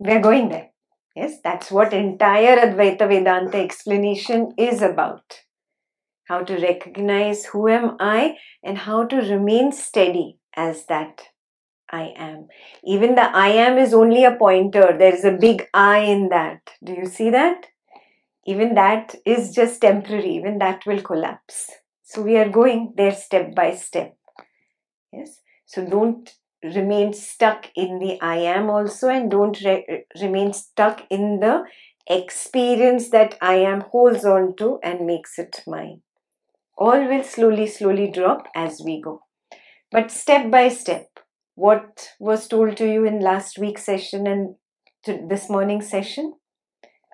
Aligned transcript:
We're 0.00 0.22
going 0.22 0.48
there. 0.48 0.70
Yes, 1.14 1.40
that's 1.44 1.70
what 1.70 1.92
entire 1.92 2.56
Advaita 2.56 3.06
Vedanta 3.06 3.58
explanation 3.58 4.52
is 4.56 4.80
about. 4.80 5.42
How 6.24 6.42
to 6.42 6.56
recognize 6.56 7.44
who 7.44 7.68
am 7.68 7.96
I 8.00 8.36
and 8.64 8.78
how 8.78 9.04
to 9.04 9.16
remain 9.16 9.72
steady 9.72 10.38
as 10.56 10.86
that 10.86 11.20
I 11.90 12.14
am. 12.16 12.48
Even 12.82 13.14
the 13.14 13.24
I 13.36 13.48
am 13.48 13.76
is 13.76 13.92
only 13.92 14.24
a 14.24 14.36
pointer. 14.36 14.96
There 14.98 15.14
is 15.14 15.26
a 15.26 15.36
big 15.38 15.66
I 15.74 15.98
in 15.98 16.30
that. 16.30 16.62
Do 16.82 16.94
you 16.94 17.04
see 17.04 17.28
that? 17.30 17.66
Even 18.46 18.74
that 18.76 19.16
is 19.26 19.54
just 19.54 19.82
temporary. 19.82 20.30
Even 20.36 20.58
that 20.60 20.86
will 20.86 21.02
collapse. 21.02 21.70
So 22.04 22.22
we 22.22 22.38
are 22.38 22.48
going 22.48 22.94
there 22.96 23.14
step 23.14 23.54
by 23.54 23.74
step. 23.74 24.16
Yes. 25.12 25.42
So 25.66 25.84
don't 25.84 26.32
remain 26.62 27.12
stuck 27.12 27.70
in 27.74 27.98
the 27.98 28.20
I 28.20 28.36
am 28.36 28.70
also 28.70 29.08
and 29.08 29.30
don't 29.30 29.60
re- 29.62 30.04
remain 30.20 30.52
stuck 30.52 31.02
in 31.10 31.40
the 31.40 31.64
experience 32.08 33.10
that 33.10 33.36
I 33.40 33.54
am 33.56 33.82
holds 33.82 34.24
on 34.24 34.56
to 34.56 34.78
and 34.82 35.06
makes 35.06 35.38
it 35.38 35.62
mine. 35.66 36.02
All 36.76 37.06
will 37.08 37.22
slowly, 37.24 37.66
slowly 37.66 38.10
drop 38.10 38.48
as 38.54 38.82
we 38.84 39.00
go. 39.00 39.22
But 39.92 40.10
step 40.10 40.50
by 40.50 40.68
step, 40.68 41.08
what 41.54 42.10
was 42.20 42.48
told 42.48 42.76
to 42.78 42.90
you 42.92 43.04
in 43.04 43.20
last 43.20 43.58
week's 43.58 43.84
session 43.84 44.26
and 44.26 44.56
this 45.28 45.48
morning's 45.50 45.88
session? 45.88 46.34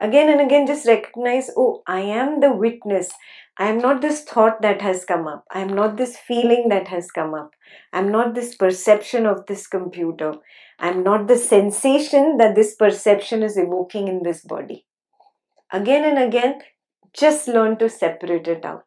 Again 0.00 0.28
and 0.31 0.41
again, 0.41 0.66
just 0.66 0.86
recognize 0.86 1.50
oh, 1.56 1.83
I 1.86 2.00
am 2.00 2.41
the 2.41 2.53
witness. 2.53 3.10
I 3.59 3.69
am 3.69 3.79
not 3.79 4.03
this 4.03 4.23
thought 4.23 4.61
that 4.61 4.83
has 4.83 5.05
come 5.07 5.27
up. 5.27 5.45
I 5.51 5.61
am 5.61 5.69
not 5.69 5.97
this 5.97 6.17
feeling 6.17 6.69
that 6.69 6.89
has 6.89 7.11
come 7.11 7.33
up. 7.33 7.53
I'm 7.93 8.12
not 8.12 8.35
this 8.35 8.55
perception 8.55 9.25
of 9.25 9.47
this 9.47 9.67
computer. 9.67 10.35
I'm 10.79 11.03
not 11.03 11.27
the 11.27 11.39
sensation 11.39 12.37
that 12.37 12.55
this 12.55 12.75
perception 12.75 13.43
is 13.43 13.57
evoking 13.57 14.09
in 14.09 14.23
this 14.23 14.45
body. 14.45 14.84
Again 15.73 16.05
and 16.05 16.19
again, 16.19 16.61
just 17.15 17.49
learn 17.49 17.79
to 17.79 17.89
separate 17.89 18.47
it 18.47 18.65
out. 18.65 18.84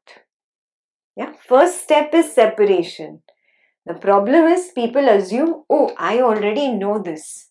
Yeah, 1.15 1.33
first 1.47 1.81
step 1.81 2.13
is 2.13 2.31
separation. 2.31 3.23
The 3.87 3.95
problem 3.95 4.45
is 4.45 4.71
people 4.75 5.09
assume, 5.09 5.63
oh, 5.67 5.95
I 5.97 6.21
already 6.21 6.71
know 6.71 7.01
this. 7.01 7.49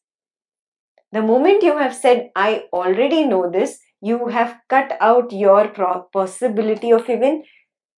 The 1.10 1.22
moment 1.22 1.64
you 1.64 1.76
have 1.76 1.94
said, 1.94 2.30
I 2.36 2.64
already 2.72 3.24
know 3.24 3.50
this, 3.50 3.80
you 4.00 4.28
have 4.28 4.58
cut 4.68 4.96
out 5.00 5.32
your 5.32 5.68
possibility 6.12 6.92
of 6.92 7.08
even 7.08 7.44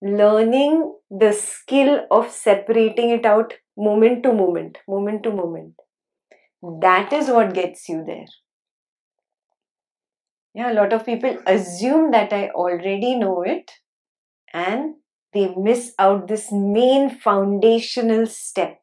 learning 0.02 0.96
the 1.12 1.34
skill 1.34 2.06
of 2.12 2.32
separating 2.32 3.10
it 3.12 3.26
out 3.26 3.54
moment 3.78 4.24
to 4.24 4.34
moment, 4.34 4.78
moment 4.88 5.24
to 5.24 5.32
moment. 5.32 5.76
That 6.64 7.14
is 7.14 7.30
what 7.30 7.54
gets 7.54 7.90
you 7.90 8.04
there. 8.06 8.28
Yeah, 10.54 10.72
a 10.72 10.76
lot 10.76 10.94
of 10.94 11.06
people 11.08 11.38
assume 11.48 12.12
that 12.12 12.32
I 12.34 12.50
already 12.50 13.16
know 13.16 13.42
it 13.42 13.72
and 14.54 14.96
they 15.34 15.54
miss 15.56 15.94
out 16.00 16.28
this 16.28 16.52
main 16.52 17.10
foundational 17.10 18.28
step. 18.28 18.82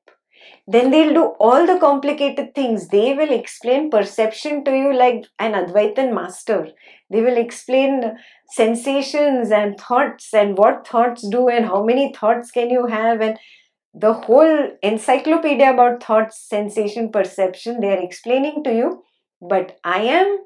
Then 0.67 0.91
they'll 0.91 1.15
do 1.15 1.25
all 1.39 1.67
the 1.67 1.79
complicated 1.79 2.55
things. 2.55 2.89
They 2.89 3.15
will 3.15 3.33
explain 3.33 3.91
perception 3.91 4.65
to 4.65 4.77
you 4.77 4.93
like 4.97 5.27
an 5.39 5.53
Advaitin 5.53 6.13
master. 6.13 6.69
They 7.11 7.21
will 7.23 7.37
explain 7.37 8.17
sensations 8.51 9.51
and 9.51 9.79
thoughts 9.79 10.35
and 10.35 10.59
what 10.59 10.87
thoughts 10.87 11.27
do 11.29 11.49
and 11.49 11.67
how 11.67 11.85
many 11.85 12.13
thoughts 12.13 12.51
can 12.51 12.71
you 12.71 12.87
have 12.87 13.21
and 13.21 13.39
the 13.95 14.13
whole 14.13 14.71
encyclopedia 14.83 15.73
about 15.73 16.03
thoughts, 16.03 16.47
sensation, 16.49 17.11
perception. 17.11 17.81
They 17.81 17.97
are 17.97 18.03
explaining 18.03 18.63
to 18.65 18.75
you, 18.75 19.03
but 19.41 19.79
I 19.85 20.01
am 20.03 20.39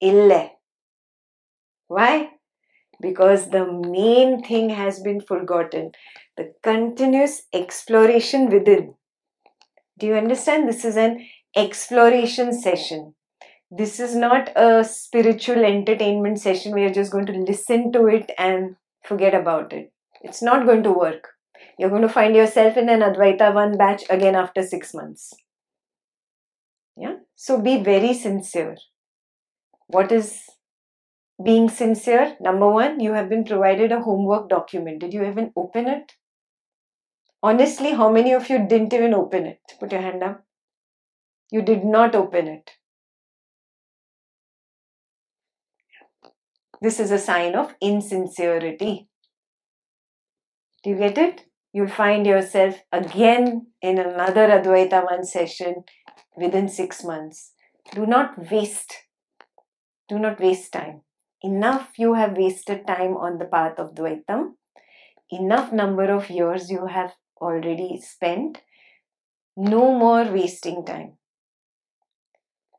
ille. 0.00 0.50
Why? 1.88 2.30
because 3.00 3.50
the 3.50 3.66
main 3.70 4.42
thing 4.42 4.70
has 4.70 5.00
been 5.00 5.20
forgotten 5.20 5.92
the 6.36 6.52
continuous 6.62 7.42
exploration 7.52 8.50
within. 8.50 8.94
Do 9.98 10.06
you 10.06 10.14
understand? 10.14 10.68
This 10.68 10.84
is 10.84 10.96
an 10.96 11.26
exploration 11.56 12.52
session. 12.52 13.14
This 13.70 13.98
is 14.00 14.14
not 14.14 14.50
a 14.56 14.84
spiritual 14.84 15.64
entertainment 15.64 16.40
session 16.40 16.72
where 16.72 16.82
you're 16.82 16.92
just 16.92 17.12
going 17.12 17.26
to 17.26 17.32
listen 17.32 17.92
to 17.92 18.06
it 18.06 18.30
and 18.38 18.76
forget 19.04 19.34
about 19.34 19.72
it. 19.72 19.92
It's 20.22 20.42
not 20.42 20.66
going 20.66 20.82
to 20.84 20.92
work. 20.92 21.28
You're 21.78 21.90
going 21.90 22.02
to 22.02 22.08
find 22.08 22.36
yourself 22.36 22.76
in 22.76 22.88
an 22.88 23.00
Advaita 23.00 23.52
1 23.54 23.76
batch 23.76 24.04
again 24.10 24.34
after 24.34 24.62
six 24.62 24.94
months. 24.94 25.32
Yeah? 26.96 27.16
So 27.34 27.60
be 27.60 27.82
very 27.82 28.14
sincere. 28.14 28.76
What 29.88 30.12
is 30.12 30.42
being 31.42 31.68
sincere, 31.68 32.36
number 32.40 32.68
one, 32.70 33.00
you 33.00 33.12
have 33.12 33.28
been 33.28 33.44
provided 33.44 33.90
a 33.90 34.00
homework 34.00 34.48
document. 34.48 35.00
Did 35.00 35.12
you 35.12 35.24
even 35.24 35.52
open 35.56 35.88
it? 35.88 36.12
Honestly, 37.48 37.90
how 37.92 38.10
many 38.10 38.32
of 38.32 38.48
you 38.48 38.58
didn't 38.66 38.94
even 38.94 39.12
open 39.12 39.46
it? 39.46 39.60
Put 39.78 39.92
your 39.92 40.00
hand 40.00 40.22
up. 40.22 40.44
You 41.50 41.60
did 41.60 41.84
not 41.84 42.14
open 42.14 42.48
it. 42.48 42.70
This 46.80 46.98
is 46.98 47.10
a 47.10 47.18
sign 47.18 47.54
of 47.54 47.74
insincerity. 47.82 49.08
Do 50.82 50.90
you 50.90 50.96
get 50.96 51.18
it? 51.18 51.44
You'll 51.72 51.88
find 51.88 52.26
yourself 52.26 52.82
again 52.92 53.66
in 53.82 53.98
another 53.98 54.48
Advaita 54.48 55.04
1 55.04 55.24
session 55.24 55.84
within 56.36 56.68
six 56.68 57.04
months. 57.04 57.52
Do 57.92 58.06
not 58.06 58.50
waste. 58.50 58.94
Do 60.08 60.18
not 60.18 60.40
waste 60.40 60.72
time 60.72 61.02
enough 61.44 61.98
you 61.98 62.14
have 62.14 62.38
wasted 62.38 62.86
time 62.86 63.14
on 63.18 63.36
the 63.36 63.44
path 63.44 63.78
of 63.78 63.94
Dvaitam, 63.94 64.54
enough 65.30 65.72
number 65.72 66.10
of 66.10 66.30
years 66.30 66.70
you 66.70 66.86
have 66.86 67.12
already 67.40 68.00
spent, 68.00 68.62
no 69.56 69.92
more 69.92 70.24
wasting 70.24 70.84
time. 70.84 71.16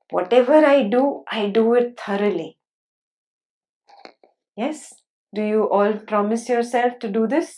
Whatever 0.09 0.65
I 0.65 0.83
do, 0.83 1.23
I 1.31 1.47
do 1.49 1.73
it 1.73 1.99
thoroughly. 1.99 2.57
Yes? 4.55 4.93
Do 5.33 5.41
you 5.41 5.69
all 5.69 5.93
promise 5.93 6.47
yourself 6.47 6.99
to 6.99 7.09
do 7.09 7.27
this? 7.27 7.57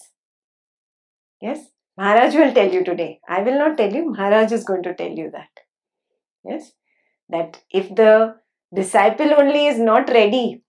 Yes? 1.42 1.68
Maharaj 1.98 2.36
will 2.36 2.54
tell 2.54 2.72
you 2.72 2.84
today. 2.84 3.20
I 3.28 3.42
will 3.42 3.58
not 3.58 3.78
tell 3.78 3.94
you. 3.94 4.12
Maharaj 4.12 4.52
is 4.52 4.64
going 4.64 4.84
to 4.84 4.94
tell 4.94 5.10
you 5.10 5.32
that. 5.32 5.50
Yes? 6.44 6.72
That 7.30 7.62
if 7.72 7.94
the 7.96 8.36
disciple 8.74 9.34
only 9.38 9.68
is 9.68 9.80
not 9.80 10.10
ready 10.10 10.64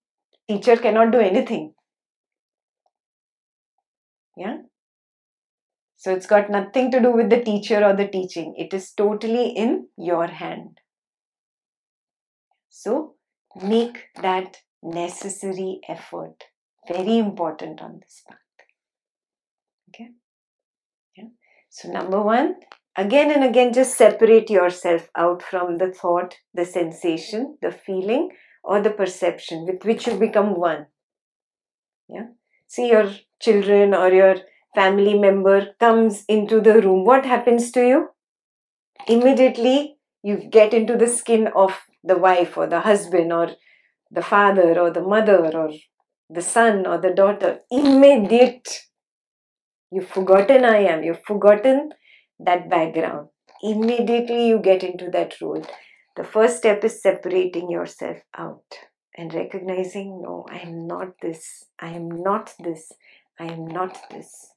teacher 0.49 0.77
cannot 0.77 1.13
do 1.13 1.21
anything. 1.21 1.75
Yeah? 4.37 4.59
So 5.99 6.12
it's 6.12 6.27
got 6.27 6.49
nothing 6.49 6.93
to 6.93 7.00
do 7.00 7.11
with 7.11 7.29
the 7.29 7.43
teacher 7.43 7.85
or 7.85 7.93
the 7.93 8.06
teaching. 8.06 8.55
It 8.56 8.73
is 8.73 8.93
totally 8.93 9.49
in 9.49 9.89
your 9.97 10.29
hand. 10.29 10.79
So 12.69 13.15
make 13.61 14.05
that 14.23 14.59
necessary 14.81 15.81
effort. 15.89 16.45
Very 16.87 17.19
important 17.19 17.83
on 17.83 17.99
this 18.00 18.23
path. 18.29 18.39
Okay? 19.89 20.11
Yeah. 21.17 21.31
So 21.69 21.91
number 21.91 22.23
one, 22.23 22.55
again 22.97 23.33
and 23.33 23.43
again 23.43 23.73
just 23.73 23.99
separate 23.99 24.49
yourself 24.50 25.09
out 25.17 25.43
from 25.43 25.79
the 25.79 25.91
thought, 25.91 26.37
the 26.55 26.65
sensation, 26.65 27.59
the 27.61 27.73
feeling 27.73 28.31
or 28.62 28.81
the 28.81 28.91
perception 28.91 29.67
with 29.67 29.85
which 29.85 30.06
you 30.06 30.15
become 30.15 30.55
one. 30.61 30.87
Yeah. 32.09 32.27
See 32.69 32.89
your 32.89 33.11
children 33.41 33.95
or 33.95 34.12
your 34.12 34.37
family 34.75 35.19
member 35.19 35.75
comes 35.81 36.25
into 36.29 36.61
the 36.61 36.81
room. 36.81 37.05
What 37.05 37.25
happens 37.25 37.70
to 37.73 37.87
you? 37.87 38.09
Immediately 39.06 39.97
you 40.23 40.37
get 40.50 40.75
into 40.75 40.97
the 40.97 41.06
skin 41.06 41.49
of 41.55 41.79
the 42.05 42.19
wife 42.19 42.56
or 42.56 42.67
the 42.67 42.81
husband 42.81 43.32
or 43.32 43.50
the 44.11 44.23
father 44.23 44.79
or 44.79 44.91
the 44.91 45.03
mother 45.03 45.50
or 45.55 45.70
the 46.31 46.43
son 46.43 46.87
or 46.87 46.99
the 46.99 47.11
daughter. 47.11 47.61
Immediate. 47.70 48.69
You've 49.91 50.09
forgotten 50.09 50.65
I 50.65 50.79
am. 50.79 51.03
You've 51.03 51.25
forgotten 51.25 51.91
that 52.38 52.69
background. 52.69 53.29
Immediately 53.62 54.49
you 54.49 54.59
get 54.59 54.82
into 54.82 55.11
that 55.11 55.41
role. 55.41 55.64
The 56.17 56.25
first 56.25 56.59
step 56.59 56.85
is 56.85 57.03
separating 57.03 57.71
yourself 57.71 58.19
out 58.37 58.64
and 59.17 59.32
recognizing 59.35 60.21
no, 60.23 60.47
I 60.50 60.59
am 60.59 60.87
not 60.87 61.21
this, 61.21 61.64
I 61.81 61.91
am 61.91 62.09
not 62.09 62.55
this, 62.59 62.93
I 63.38 63.47
am 63.47 63.67
not 63.67 63.99
this. 64.11 64.53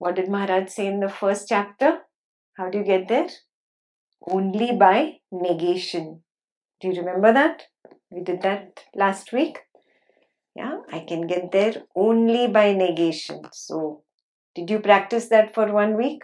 What 0.00 0.16
did 0.16 0.30
Maharaj 0.30 0.70
say 0.70 0.86
in 0.86 1.00
the 1.00 1.10
first 1.10 1.46
chapter? 1.46 1.98
How 2.56 2.70
do 2.70 2.78
you 2.78 2.84
get 2.84 3.06
there? 3.08 3.28
Only 4.26 4.74
by 4.74 5.18
negation. 5.30 6.22
Do 6.80 6.88
you 6.88 6.94
remember 7.02 7.34
that? 7.34 7.64
We 8.10 8.22
did 8.22 8.40
that 8.40 8.84
last 8.94 9.30
week. 9.30 9.58
Yeah, 10.54 10.78
I 10.90 11.00
can 11.00 11.26
get 11.26 11.52
there 11.52 11.82
only 11.94 12.48
by 12.48 12.72
negation. 12.72 13.42
So, 13.52 14.02
did 14.54 14.70
you 14.70 14.78
practice 14.78 15.28
that 15.28 15.54
for 15.54 15.70
one 15.70 15.98
week? 15.98 16.22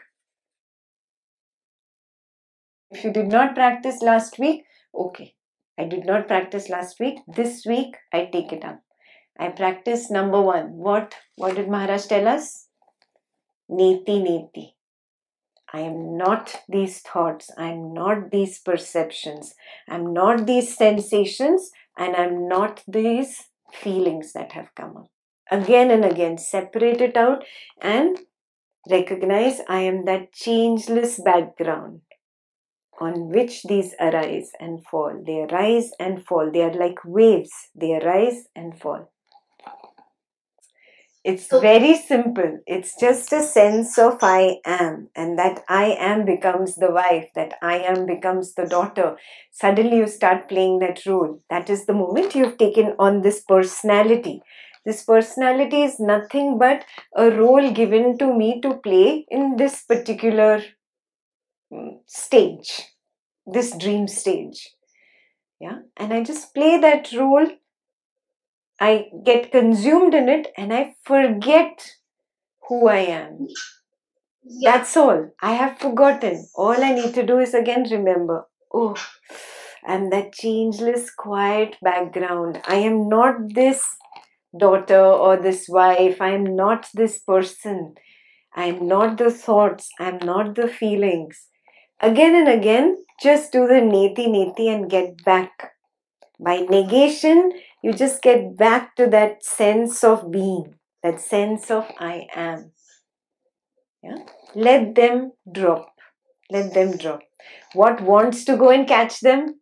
If 2.91 3.05
you 3.05 3.13
did 3.13 3.29
not 3.29 3.55
practice 3.55 4.01
last 4.01 4.39
week, 4.39 4.65
okay, 4.95 5.35
I 5.79 5.85
did 5.85 6.07
not 6.07 6.29
practice 6.29 6.71
last 6.71 6.99
week. 6.99 7.19
This 7.29 7.67
week 7.67 7.95
I 8.11 8.31
take 8.33 8.55
it 8.55 8.65
up. 8.65 8.81
I 9.39 9.51
practice 9.51 10.11
number 10.11 10.41
one. 10.41 10.79
What 10.79 11.15
what 11.35 11.57
did 11.57 11.69
Maharaj 11.69 12.07
tell 12.07 12.27
us? 12.27 12.66
Neti 13.71 14.21
neti. 14.23 14.73
I 15.73 15.81
am 15.81 16.17
not 16.17 16.63
these 16.69 17.01
thoughts. 17.01 17.51
I 17.59 17.69
am 17.71 17.93
not 17.93 18.31
these 18.31 18.59
perceptions. 18.61 19.55
I'm 19.89 20.13
not 20.13 20.47
these 20.47 20.77
sensations 20.77 21.71
and 21.99 22.15
I'm 22.15 22.49
not 22.49 22.83
these 22.87 23.45
feelings 23.73 24.33
that 24.33 24.53
have 24.53 24.75
come 24.75 24.97
up. 24.97 25.11
Again 25.51 25.91
and 25.91 26.05
again, 26.05 26.39
separate 26.39 27.01
it 27.01 27.17
out 27.17 27.45
and 27.81 28.19
recognize 28.89 29.61
I 29.69 29.81
am 29.81 30.05
that 30.05 30.33
changeless 30.33 31.21
background 31.21 32.03
on 33.01 33.29
which 33.29 33.65
these 33.65 33.95
arise 34.01 34.51
and 34.61 34.85
fall. 34.85 35.23
They 35.27 35.43
arise 35.43 35.91
and 35.99 36.25
fall. 36.25 36.51
They 36.53 36.63
are 36.63 36.73
like 36.73 37.05
waves, 37.05 37.53
they 37.75 37.97
arise 37.97 38.47
and 38.55 38.79
fall. 38.79 39.13
It's 41.31 41.47
So- 41.49 41.61
very 41.61 41.95
simple. 41.95 42.61
It's 42.67 42.97
just 42.99 43.33
a 43.33 43.43
sense 43.43 43.99
of 43.99 44.19
I 44.23 44.61
am, 44.65 45.11
and 45.15 45.39
that 45.39 45.63
I 45.69 45.87
am 46.11 46.25
becomes 46.25 46.77
the 46.77 46.91
wife, 46.91 47.29
that 47.35 47.59
I 47.61 47.79
am 47.81 48.07
becomes 48.07 48.55
the 48.55 48.65
daughter. 48.67 49.19
Suddenly 49.51 49.99
you 49.99 50.07
start 50.07 50.49
playing 50.49 50.79
that 50.79 51.05
role. 51.05 51.41
That 51.51 51.69
is 51.69 51.85
the 51.87 51.93
moment 51.95 52.35
you've 52.35 52.57
taken 52.59 52.95
on 52.99 53.21
this 53.23 53.41
personality. 53.43 54.41
This 54.87 55.05
personality 55.05 55.83
is 55.83 56.01
nothing 56.01 56.59
but 56.59 56.85
a 57.15 57.31
role 57.31 57.71
given 57.73 58.17
to 58.19 58.33
me 58.33 58.61
to 58.63 58.75
play 58.79 59.27
in 59.29 59.57
this 59.57 59.83
particular 59.83 60.63
mm, 61.73 62.01
stage, 62.07 62.83
this 63.47 63.77
dream 63.77 64.09
stage. 64.09 64.71
Yeah, 65.61 65.81
and 65.97 66.13
I 66.15 66.25
just 66.25 66.55
play 66.55 66.79
that 66.81 67.13
role. 67.13 67.49
I 68.81 69.11
get 69.25 69.53
consumed 69.53 70.15
in 70.15 70.29
it 70.29 70.53
and 70.57 70.73
I 70.73 70.95
forget 71.05 71.93
who 72.69 72.89
I 72.89 72.99
am. 72.99 73.49
Yeah. 74.45 74.73
That's 74.73 74.97
all. 74.97 75.31
I 75.43 75.55
have 75.55 75.79
forgotten. 75.79 76.47
All 76.55 76.83
I 76.83 76.93
need 76.93 77.15
to 77.15 77.27
do 77.27 77.39
is 77.39 77.55
again 77.55 77.85
remember. 77.91 78.47
Oh, 78.73 78.95
I'm 79.87 80.11
that 80.11 80.33
changeless, 80.35 81.11
quiet 81.11 81.77
background. 81.83 82.61
I 82.67 82.77
am 82.77 83.09
not 83.09 83.55
this 83.55 83.85
daughter 84.59 85.01
or 85.03 85.37
this 85.37 85.69
wife. 85.69 86.21
I 86.21 86.31
am 86.31 86.57
not 86.57 86.89
this 86.95 87.19
person. 87.21 87.95
I 88.57 88.67
am 88.67 88.89
not 88.89 89.19
the 89.19 89.31
thoughts. 89.31 89.91
I 90.01 90.09
am 90.11 90.19
not 90.19 90.55
the 90.57 90.69
feelings. 90.69 91.49
Again 92.01 92.35
and 92.37 92.49
again, 92.49 93.05
just 93.23 93.53
do 93.53 93.67
the 93.67 93.83
neti 93.95 94.29
neti 94.29 94.69
and 94.75 94.91
get 94.91 95.25
back. 95.25 95.73
By 96.41 96.61
negation, 96.61 97.53
you 97.87 97.93
just 97.93 98.21
get 98.21 98.57
back 98.57 98.97
to 98.97 99.07
that 99.07 99.45
sense 99.45 100.03
of 100.03 100.33
being, 100.33 100.75
that 101.05 101.21
sense 101.21 101.71
of 101.71 101.87
I 102.01 102.27
am. 102.35 102.73
Yeah? 104.03 104.25
Let 104.57 104.97
them 104.97 105.31
drop. 105.51 105.95
Let 106.51 106.75
them 106.75 106.97
drop. 106.97 107.21
What 107.75 108.01
wants 108.01 108.45
to 108.47 108.57
go 108.57 108.71
and 108.71 108.89
catch 108.89 109.21
them? 109.21 109.61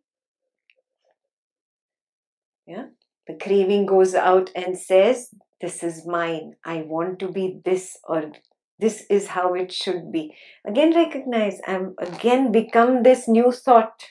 Yeah? 2.65 2.85
The 3.27 3.35
craving 3.35 3.85
goes 3.85 4.15
out 4.15 4.49
and 4.55 4.75
says, 4.75 5.29
This 5.61 5.83
is 5.83 6.07
mine. 6.07 6.53
I 6.65 6.77
want 6.81 7.19
to 7.19 7.31
be 7.31 7.59
this 7.63 7.95
or 8.03 8.31
this 8.79 9.03
is 9.07 9.27
how 9.27 9.53
it 9.53 9.71
should 9.71 10.11
be. 10.11 10.33
Again, 10.65 10.95
recognize 10.95 11.61
I'm 11.67 11.93
again 11.99 12.51
become 12.51 13.03
this 13.03 13.27
new 13.27 13.51
thought 13.51 14.07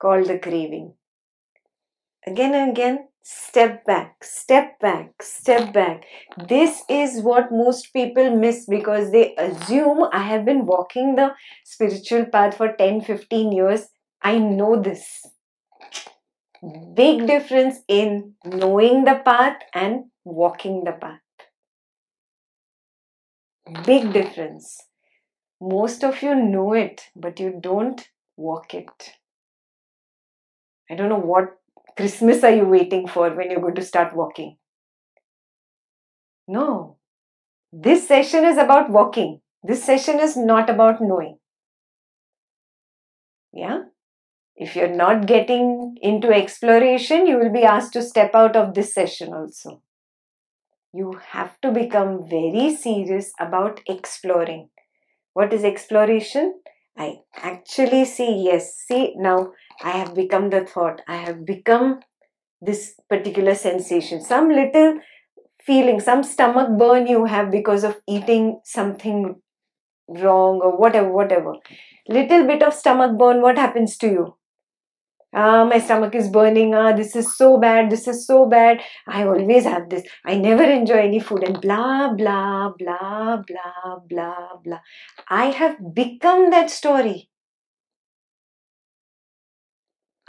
called 0.00 0.28
the 0.28 0.38
craving. 0.38 0.94
Again 2.24 2.54
and 2.54 2.70
again, 2.70 3.08
step 3.24 3.84
back, 3.86 4.22
step 4.22 4.78
back, 4.80 5.22
step 5.22 5.72
back. 5.72 6.04
This 6.48 6.82
is 6.88 7.22
what 7.22 7.50
most 7.50 7.92
people 7.92 8.36
miss 8.36 8.66
because 8.66 9.10
they 9.10 9.34
assume 9.36 10.04
I 10.12 10.22
have 10.22 10.44
been 10.44 10.66
walking 10.66 11.16
the 11.16 11.34
spiritual 11.64 12.26
path 12.26 12.56
for 12.56 12.72
10 12.76 13.00
15 13.00 13.50
years. 13.52 13.88
I 14.22 14.38
know 14.38 14.80
this. 14.80 15.26
Big 16.94 17.26
difference 17.26 17.78
in 17.88 18.34
knowing 18.44 19.04
the 19.04 19.20
path 19.24 19.58
and 19.72 20.04
walking 20.24 20.84
the 20.84 20.92
path. 20.92 21.20
Big 23.84 24.12
difference. 24.12 24.78
Most 25.60 26.04
of 26.04 26.22
you 26.22 26.34
know 26.34 26.74
it, 26.74 27.08
but 27.16 27.40
you 27.40 27.58
don't 27.60 28.08
walk 28.36 28.74
it. 28.74 29.12
I 30.90 30.94
don't 30.94 31.08
know 31.08 31.18
what 31.18 31.58
Christmas 31.96 32.42
are 32.42 32.54
you 32.54 32.64
waiting 32.64 33.06
for 33.06 33.30
when 33.30 33.50
you're 33.50 33.60
going 33.60 33.76
to 33.76 33.84
start 33.84 34.14
walking? 34.16 34.56
No. 36.48 36.98
This 37.72 38.06
session 38.06 38.44
is 38.44 38.58
about 38.58 38.90
walking. 38.90 39.40
This 39.62 39.84
session 39.84 40.20
is 40.20 40.36
not 40.36 40.68
about 40.68 41.00
knowing. 41.00 41.38
Yeah? 43.52 43.84
If 44.56 44.76
you're 44.76 44.94
not 44.94 45.26
getting 45.26 45.96
into 46.00 46.32
exploration, 46.32 47.26
you 47.26 47.38
will 47.38 47.52
be 47.52 47.64
asked 47.64 47.92
to 47.94 48.02
step 48.02 48.34
out 48.34 48.56
of 48.56 48.74
this 48.74 48.94
session 48.94 49.32
also. 49.32 49.82
You 50.92 51.20
have 51.30 51.60
to 51.62 51.72
become 51.72 52.28
very 52.28 52.74
serious 52.76 53.32
about 53.40 53.80
exploring. 53.88 54.68
What 55.32 55.52
is 55.52 55.64
exploration? 55.64 56.60
I 56.96 57.16
actually 57.34 58.04
see, 58.04 58.44
yes, 58.44 58.76
see, 58.76 59.14
now 59.16 59.52
I 59.82 59.90
have 59.90 60.14
become 60.14 60.50
the 60.50 60.64
thought. 60.64 61.02
I 61.08 61.16
have 61.16 61.44
become 61.44 62.00
this 62.60 62.94
particular 63.08 63.54
sensation. 63.54 64.20
Some 64.20 64.48
little 64.48 65.00
feeling, 65.64 66.00
some 66.00 66.22
stomach 66.22 66.78
burn 66.78 67.06
you 67.06 67.24
have 67.24 67.50
because 67.50 67.84
of 67.84 68.00
eating 68.08 68.60
something 68.64 69.40
wrong 70.08 70.60
or 70.62 70.76
whatever, 70.76 71.10
whatever. 71.12 71.54
Little 72.08 72.46
bit 72.46 72.62
of 72.62 72.74
stomach 72.74 73.18
burn, 73.18 73.40
what 73.40 73.58
happens 73.58 73.96
to 73.98 74.08
you? 74.08 74.36
Ah, 75.36 75.64
my 75.64 75.78
stomach 75.80 76.14
is 76.14 76.28
burning. 76.28 76.74
Ah, 76.74 76.92
this 76.92 77.16
is 77.16 77.36
so 77.36 77.58
bad. 77.58 77.90
This 77.90 78.06
is 78.06 78.24
so 78.24 78.46
bad. 78.46 78.80
I 79.08 79.24
always 79.24 79.64
have 79.64 79.88
this. 79.90 80.04
I 80.24 80.36
never 80.36 80.62
enjoy 80.62 80.98
any 80.98 81.18
food 81.18 81.42
and 81.42 81.60
blah, 81.60 82.12
blah, 82.12 82.70
blah, 82.78 83.38
blah, 83.38 83.96
blah, 84.08 84.48
blah. 84.62 84.80
I 85.28 85.46
have 85.46 85.76
become 85.92 86.50
that 86.50 86.70
story. 86.70 87.30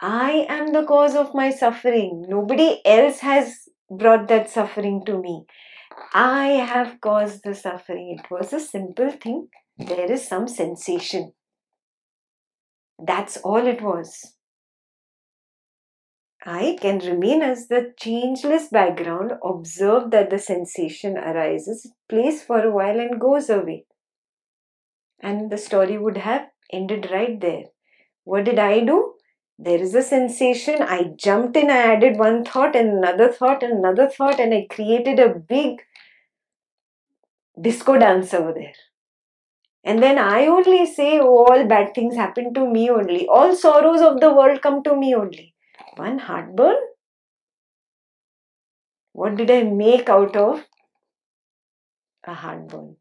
I 0.02 0.46
am 0.50 0.74
the 0.74 0.86
cause 0.86 1.16
of 1.16 1.34
my 1.34 1.50
suffering. 1.52 2.26
Nobody 2.28 2.82
else 2.86 3.20
has 3.20 3.70
brought 3.90 4.28
that 4.28 4.50
suffering 4.50 5.04
to 5.06 5.18
me. 5.18 5.46
I 6.14 6.48
have 6.48 7.00
caused 7.02 7.44
the 7.44 7.56
suffering. 7.56 8.18
It 8.20 8.30
was 8.32 8.54
a 8.54 8.60
simple 8.60 9.12
thing. 9.12 9.50
There 9.78 10.12
is 10.12 10.28
some 10.28 10.48
sensation. 10.48 11.34
That's 13.00 13.38
all 13.38 13.68
it 13.68 13.82
was. 13.82 14.34
I 16.46 16.78
can 16.80 17.00
remain 17.00 17.42
as 17.42 17.68
the 17.68 17.94
changeless 18.00 18.68
background, 18.68 19.34
observe 19.44 20.12
that 20.12 20.30
the 20.30 20.38
sensation 20.38 21.18
arises, 21.18 21.92
plays 22.08 22.44
for 22.44 22.64
a 22.64 22.72
while, 22.72 23.00
and 23.00 23.20
goes 23.20 23.50
away. 23.50 23.86
And 25.22 25.50
the 25.52 25.58
story 25.58 25.98
would 25.98 26.18
have 26.18 26.48
ended 26.72 27.10
right 27.12 27.40
there. 27.42 27.66
What 28.24 28.46
did 28.46 28.60
I 28.60 28.82
do? 28.82 29.15
There 29.58 29.82
is 29.82 29.96
a 29.96 30.02
sensation. 30.02 30.82
I 30.82 31.14
jumped 31.16 31.56
in, 31.56 31.70
I 31.70 31.94
added 31.94 32.18
one 32.18 32.44
thought 32.44 32.76
and 32.76 32.98
another 32.98 33.32
thought 33.32 33.64
and 33.64 33.80
another 33.80 34.10
thought, 34.10 34.40
and 34.40 34.54
I 34.54 34.68
created 34.70 35.20
a 35.20 35.34
big 35.34 35.82
disco 37.60 37.98
dance 37.98 38.34
over 38.34 38.54
there. 38.54 38.74
And 39.86 40.02
then 40.02 40.18
I 40.18 40.48
only 40.48 40.86
say, 40.86 41.20
oh, 41.20 41.46
all 41.46 41.66
bad 41.68 41.94
things 41.94 42.16
happen 42.16 42.54
to 42.56 42.68
me 42.68 42.90
only. 42.90 43.28
All 43.28 43.56
sorrows 43.56 44.02
of 44.02 44.20
the 44.20 44.34
world 44.34 44.62
come 44.62 44.84
to 44.84 44.96
me 44.96 45.14
only. 45.16 45.54
One 45.96 46.18
heartburn? 46.20 46.78
What 49.14 49.38
did 49.38 49.50
I 49.50 49.64
make 49.64 50.10
out 50.10 50.36
of 50.36 50.66
a 52.26 52.34
heartburn? 52.34 52.98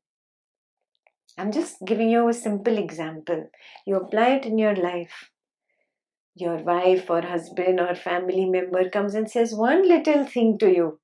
I'm 1.37 1.51
just 1.51 1.79
giving 1.85 2.11
you 2.11 2.29
a 2.29 2.33
simple 2.33 2.79
example. 2.79 3.51
You 3.87 3.97
apply 3.97 4.29
it 4.37 4.47
in 4.47 4.57
your 4.59 4.77
life. 4.77 5.31
Your 6.37 6.57
wife 6.57 7.09
or 7.09 7.23
husband 7.23 7.79
or 7.79 7.95
family 7.95 8.45
member 8.45 8.91
comes 8.91 9.15
and 9.15 9.31
says 9.31 9.55
one 9.55 9.87
little 9.89 10.27
thing 10.27 10.59
to 10.59 10.69
you, 10.69 10.99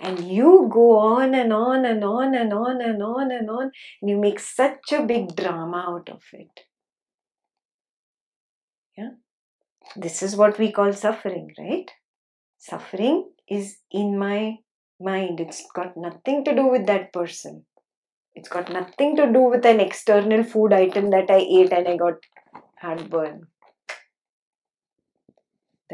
and 0.00 0.20
you 0.20 0.68
go 0.70 0.98
on 0.98 1.34
and 1.34 1.52
on 1.52 1.86
and 1.86 2.04
on 2.04 2.34
and 2.34 2.52
on 2.52 2.82
and 2.82 3.02
on 3.02 3.30
and 3.30 3.48
on, 3.48 3.70
and 4.02 4.10
you 4.10 4.18
make 4.18 4.38
such 4.38 4.92
a 4.92 5.02
big 5.02 5.34
drama 5.34 5.84
out 5.88 6.10
of 6.10 6.22
it. 6.32 6.60
Yeah? 8.98 9.10
This 9.96 10.22
is 10.22 10.36
what 10.36 10.58
we 10.58 10.70
call 10.70 10.92
suffering, 10.92 11.50
right? 11.58 11.90
Suffering 12.58 13.30
is 13.48 13.78
in 13.90 14.18
my 14.18 14.58
mind, 15.00 15.40
it's 15.40 15.64
got 15.74 15.96
nothing 15.96 16.44
to 16.44 16.54
do 16.54 16.66
with 16.66 16.86
that 16.86 17.12
person. 17.12 17.64
It's 18.34 18.48
got 18.48 18.70
nothing 18.70 19.16
to 19.16 19.32
do 19.32 19.40
with 19.42 19.64
an 19.64 19.80
external 19.80 20.42
food 20.42 20.72
item 20.72 21.10
that 21.10 21.30
I 21.30 21.38
ate 21.38 21.72
and 21.72 21.86
I 21.88 21.96
got 21.96 22.14
heartburn. 22.80 23.46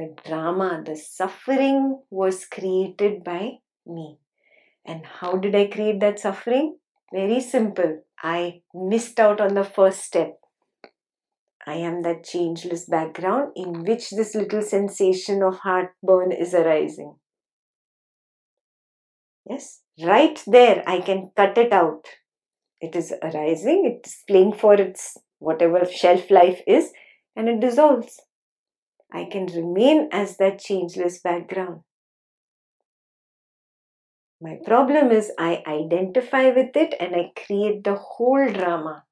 The 0.00 0.16
drama, 0.24 0.82
the 0.82 0.96
suffering 0.96 2.00
was 2.08 2.46
created 2.46 3.22
by 3.22 3.58
me. 3.84 4.16
And 4.86 5.04
how 5.04 5.36
did 5.36 5.54
I 5.54 5.66
create 5.66 6.00
that 6.00 6.18
suffering? 6.18 6.78
Very 7.12 7.38
simple. 7.42 8.00
I 8.22 8.62
missed 8.72 9.20
out 9.20 9.42
on 9.42 9.52
the 9.52 9.62
first 9.62 10.00
step. 10.00 10.40
I 11.66 11.74
am 11.74 12.00
that 12.00 12.24
changeless 12.24 12.86
background 12.86 13.52
in 13.54 13.84
which 13.84 14.08
this 14.08 14.34
little 14.34 14.62
sensation 14.62 15.42
of 15.42 15.58
heartburn 15.58 16.32
is 16.32 16.54
arising. 16.54 17.16
Yes, 19.44 19.82
right 20.02 20.42
there, 20.46 20.82
I 20.86 21.02
can 21.02 21.30
cut 21.36 21.58
it 21.58 21.74
out. 21.74 22.06
It 22.80 22.96
is 22.96 23.12
arising, 23.22 23.84
it 23.84 24.06
is 24.06 24.16
playing 24.26 24.54
for 24.54 24.72
its 24.72 25.18
whatever 25.40 25.84
shelf 25.84 26.30
life 26.30 26.62
is, 26.66 26.90
and 27.36 27.50
it 27.50 27.60
dissolves. 27.60 28.18
I 29.12 29.24
can 29.24 29.46
remain 29.46 30.08
as 30.12 30.36
that 30.36 30.60
changeless 30.60 31.20
background. 31.20 31.80
My 34.40 34.58
problem 34.64 35.10
is 35.10 35.32
I 35.38 35.62
identify 35.66 36.48
with 36.50 36.74
it 36.74 36.94
and 36.98 37.14
I 37.14 37.32
create 37.36 37.84
the 37.84 37.96
whole 37.96 38.50
drama. 38.50 39.04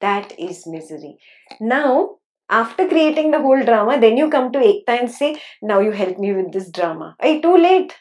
That 0.00 0.38
is 0.38 0.66
misery. 0.66 1.18
Now, 1.60 2.16
after 2.48 2.88
creating 2.88 3.30
the 3.30 3.40
whole 3.40 3.62
drama, 3.62 4.00
then 4.00 4.16
you 4.16 4.30
come 4.30 4.50
to 4.52 4.58
Ekta 4.58 4.98
and 5.00 5.10
say, 5.10 5.40
Now 5.60 5.80
you 5.80 5.92
help 5.92 6.18
me 6.18 6.32
with 6.32 6.52
this 6.52 6.70
drama. 6.70 7.14
Hey, 7.20 7.40
too 7.40 7.56
late. 7.56 7.94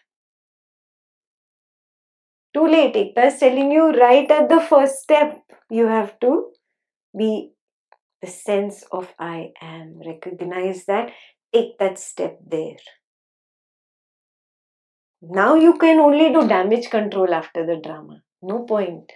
Too 2.53 2.67
late. 2.67 2.95
Ekta 2.95 3.27
is 3.27 3.39
telling 3.39 3.71
you 3.71 3.91
right 3.91 4.29
at 4.31 4.49
the 4.49 4.61
first 4.61 4.99
step, 4.99 5.39
you 5.69 5.87
have 5.87 6.19
to 6.21 6.51
be 7.15 7.51
the 8.21 8.27
sense 8.27 8.83
of 8.91 9.13
I 9.19 9.51
am. 9.61 9.99
Recognize 10.05 10.85
that. 10.85 11.11
Take 11.53 11.77
that 11.79 11.97
step 11.97 12.39
there. 12.45 12.77
Now 15.21 15.55
you 15.55 15.77
can 15.77 15.99
only 15.99 16.31
do 16.31 16.47
damage 16.47 16.89
control 16.89 17.33
after 17.33 17.65
the 17.65 17.77
drama. 17.77 18.21
No 18.41 18.59
point. 18.63 19.11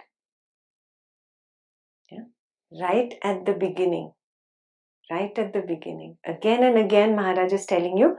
Yeah? 2.10 2.24
Right 2.78 3.14
at 3.22 3.46
the 3.46 3.54
beginning. 3.54 4.12
Right 5.10 5.38
at 5.38 5.52
the 5.52 5.62
beginning. 5.62 6.18
Again 6.26 6.62
and 6.62 6.78
again, 6.78 7.16
Maharaj 7.16 7.52
is 7.52 7.66
telling 7.66 7.96
you, 7.96 8.16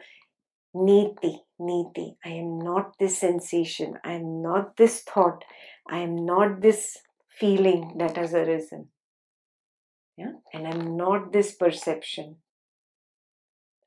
Neti, 0.76 1.38
Neti. 1.60 2.16
I 2.24 2.30
am 2.30 2.60
not 2.60 2.98
this 3.00 3.18
sensation. 3.18 3.96
I 4.04 4.14
am 4.14 4.42
not 4.42 4.78
this 4.78 5.02
thought. 5.02 5.44
I 5.90 6.00
am 6.00 6.26
not 6.26 6.62
this 6.62 6.98
feeling 7.40 7.96
that 7.98 8.18
has 8.18 8.34
arisen. 8.34 8.90
Yeah? 10.18 10.34
And 10.54 10.68
I'm 10.68 10.98
not 10.98 11.34
this 11.34 11.54
perception. 11.54 12.38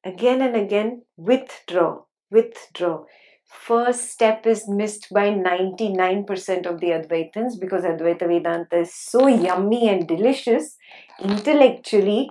Again 0.05 0.41
and 0.41 0.57
again, 0.57 1.03
withdraw, 1.17 2.03
withdraw 2.31 3.05
first 3.49 4.11
step 4.11 4.47
is 4.47 4.69
missed 4.69 5.09
by 5.13 5.29
99% 5.29 6.67
of 6.67 6.81
the 6.81 6.89
Advaitins 6.89 7.59
because 7.59 7.83
Advaita 7.83 8.27
Vedanta 8.29 8.81
is 8.81 8.95
so 8.95 9.27
yummy 9.27 9.89
and 9.89 10.07
delicious, 10.07 10.77
intellectually 11.23 12.31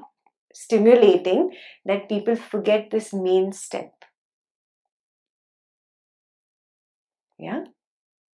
stimulating, 0.53 1.51
that 1.85 2.09
people 2.09 2.35
forget 2.35 2.89
this 2.91 3.13
main 3.13 3.51
step. 3.51 3.91
Yeah? 7.39 7.65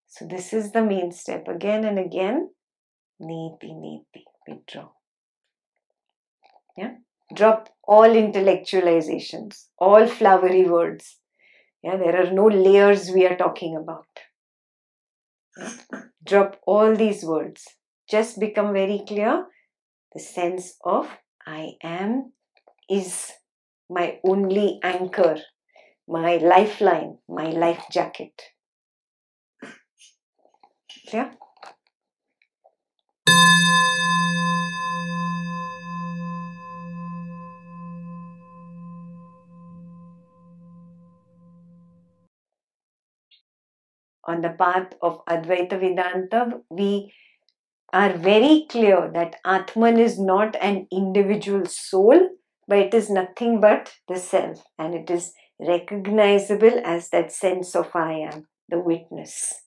So, 0.09 0.27
this 0.27 0.53
is 0.53 0.73
the 0.73 0.85
main 0.85 1.11
step. 1.11 1.49
Again 1.49 1.85
and 1.85 1.99
again, 1.99 2.51
neti, 3.21 3.73
neti, 3.73 4.25
withdraw. 4.47 4.91
Yeah? 6.77 6.97
Drop 7.35 7.69
all 7.85 8.09
intellectualizations, 8.09 9.67
all 9.79 10.07
flowery 10.07 10.65
words 10.65 11.19
yeah, 11.83 11.97
there 11.97 12.17
are 12.17 12.31
no 12.31 12.47
layers 12.47 13.11
we 13.11 13.27
are 13.27 13.37
talking 13.37 13.77
about. 13.77 14.07
Drop 16.25 16.61
all 16.65 16.95
these 16.95 17.25
words. 17.25 17.67
Just 18.09 18.39
become 18.39 18.73
very 18.73 19.03
clear. 19.07 19.47
The 20.15 20.21
sense 20.21 20.77
of 20.85 21.09
I 21.47 21.73
am 21.83 22.33
is 22.89 23.33
my 23.91 24.21
only 24.25 24.79
anchor, 24.83 25.39
my 26.07 26.37
lifeline, 26.37 27.19
my 27.29 27.51
life 27.51 27.85
jacket. 27.91 28.41
Clear? 31.09 31.33
On 44.25 44.43
the 44.43 44.51
path 44.51 44.93
of 45.03 45.25
Advaita 45.27 45.79
Vedanta, 45.81 46.61
we 46.71 47.13
are 47.93 48.13
very 48.13 48.67
clear 48.69 49.11
that 49.13 49.37
Atman 49.45 49.99
is 49.99 50.19
not 50.19 50.57
an 50.61 50.87
individual 50.91 51.67
soul, 51.67 52.31
but 52.67 52.79
it 52.79 52.95
is 52.95 53.11
nothing 53.11 53.61
but 53.61 53.93
the 54.09 54.17
self, 54.17 54.65
and 54.79 54.95
it 54.95 55.11
is 55.11 55.33
recognizable 55.61 56.81
as 56.85 57.11
that 57.11 57.33
sense 57.33 57.77
of 57.77 57.95
I 57.95 58.15
am, 58.15 58.49
the 58.69 58.81
witness. 58.81 59.63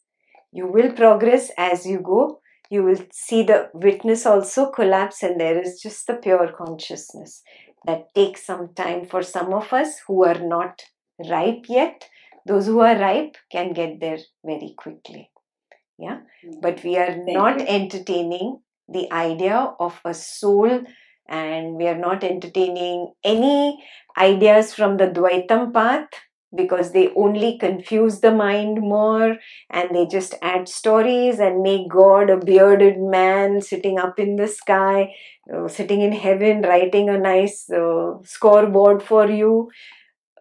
You 0.51 0.67
will 0.67 0.93
progress 0.93 1.51
as 1.57 1.85
you 1.85 1.99
go. 1.99 2.39
You 2.69 2.83
will 2.83 3.05
see 3.11 3.43
the 3.43 3.69
witness 3.73 4.25
also 4.25 4.71
collapse, 4.71 5.21
and 5.21 5.39
there 5.39 5.61
is 5.61 5.79
just 5.81 6.07
the 6.07 6.15
pure 6.15 6.51
consciousness 6.57 7.43
that 7.85 8.13
takes 8.15 8.45
some 8.45 8.73
time 8.73 9.05
for 9.05 9.21
some 9.21 9.53
of 9.53 9.71
us 9.71 9.99
who 10.07 10.25
are 10.25 10.39
not 10.39 10.81
ripe 11.29 11.65
yet 11.69 12.09
those 12.45 12.67
who 12.67 12.79
are 12.79 12.97
ripe 12.97 13.35
can 13.51 13.73
get 13.73 13.99
there 13.99 14.19
very 14.43 14.73
quickly 14.77 15.29
yeah 15.97 16.19
mm-hmm. 16.45 16.59
but 16.61 16.83
we 16.83 16.97
are 16.97 17.13
Thank 17.13 17.33
not 17.33 17.59
you. 17.59 17.65
entertaining 17.67 18.59
the 18.87 19.11
idea 19.11 19.73
of 19.79 19.99
a 20.05 20.13
soul 20.13 20.83
and 21.27 21.75
we 21.75 21.87
are 21.87 21.97
not 21.97 22.23
entertaining 22.23 23.13
any 23.23 23.83
ideas 24.17 24.73
from 24.73 24.97
the 24.97 25.07
Dvaitam 25.07 25.73
path 25.73 26.07
because 26.55 26.91
they 26.91 27.09
only 27.15 27.57
confuse 27.57 28.21
the 28.21 28.31
mind 28.31 28.79
more 28.79 29.37
and 29.69 29.89
they 29.93 30.05
just 30.05 30.35
add 30.41 30.69
stories 30.69 31.39
and 31.39 31.61
make 31.61 31.89
God 31.89 32.29
a 32.29 32.37
bearded 32.37 32.97
man 32.99 33.61
sitting 33.61 33.99
up 33.99 34.19
in 34.19 34.35
the 34.35 34.47
sky, 34.47 35.13
uh, 35.53 35.67
sitting 35.67 36.01
in 36.01 36.13
heaven, 36.13 36.61
writing 36.61 37.09
a 37.09 37.17
nice 37.17 37.69
uh, 37.69 38.13
scoreboard 38.23 39.03
for 39.03 39.29
you. 39.29 39.69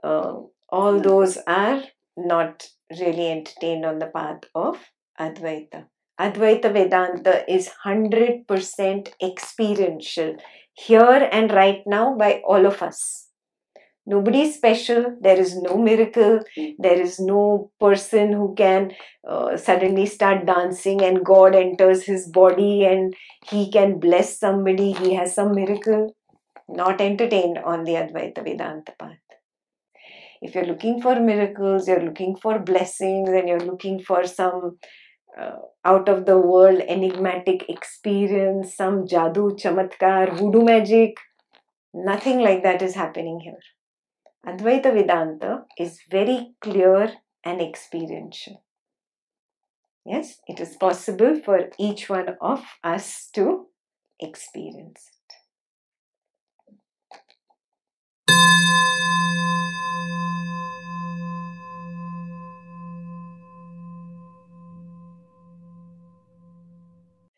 Uh, 0.04 0.34
all 0.68 1.00
those 1.00 1.38
are 1.46 1.82
not 2.16 2.68
really 2.90 3.30
entertained 3.30 3.84
on 3.84 3.98
the 3.98 4.06
path 4.06 4.40
of 4.54 4.78
Advaita. 5.18 5.86
Advaita 6.20 6.72
Vedanta 6.72 7.50
is 7.52 7.70
100% 7.84 9.08
experiential 9.22 10.36
here 10.74 11.28
and 11.32 11.52
right 11.52 11.82
now 11.86 12.16
by 12.16 12.42
all 12.46 12.66
of 12.66 12.82
us. 12.82 13.28
Nobody 14.06 14.42
is 14.42 14.54
special, 14.54 15.16
there 15.20 15.38
is 15.40 15.56
no 15.56 15.78
miracle, 15.78 16.40
there 16.78 17.00
is 17.00 17.18
no 17.18 17.70
person 17.80 18.32
who 18.32 18.54
can 18.54 18.92
uh, 19.26 19.56
suddenly 19.56 20.04
start 20.04 20.44
dancing 20.44 21.02
and 21.02 21.24
God 21.24 21.54
enters 21.54 22.04
his 22.04 22.28
body 22.28 22.84
and 22.84 23.14
he 23.46 23.70
can 23.70 23.98
bless 23.98 24.38
somebody, 24.38 24.92
he 24.92 25.14
has 25.14 25.34
some 25.34 25.54
miracle. 25.54 26.14
Not 26.68 27.00
entertained 27.00 27.58
on 27.58 27.84
the 27.84 27.92
Advaita 27.92 28.44
Vedanta 28.44 28.92
path 28.98 29.23
if 30.44 30.54
you're 30.54 30.66
looking 30.66 31.00
for 31.00 31.18
miracles, 31.20 31.88
you're 31.88 32.04
looking 32.04 32.36
for 32.36 32.58
blessings, 32.58 33.30
and 33.30 33.48
you're 33.48 33.68
looking 33.72 33.98
for 34.00 34.26
some 34.26 34.78
uh, 35.40 35.56
out 35.84 36.08
of 36.08 36.26
the 36.26 36.38
world 36.38 36.80
enigmatic 36.86 37.64
experience, 37.68 38.76
some 38.76 39.06
jadoo, 39.06 39.48
chamatkar, 39.62 40.36
voodoo 40.38 40.64
magic, 40.64 41.16
nothing 41.94 42.40
like 42.40 42.62
that 42.62 42.82
is 42.82 42.94
happening 42.94 43.40
here. 43.40 43.62
Advaita 44.46 44.92
Vedanta 44.94 45.64
is 45.78 46.00
very 46.10 46.54
clear 46.60 47.12
and 47.44 47.60
experiential. 47.62 48.62
Yes, 50.06 50.40
it 50.46 50.60
is 50.60 50.76
possible 50.76 51.40
for 51.44 51.70
each 51.78 52.08
one 52.08 52.36
of 52.40 52.64
us 52.82 53.28
to 53.34 53.68
experience. 54.20 55.13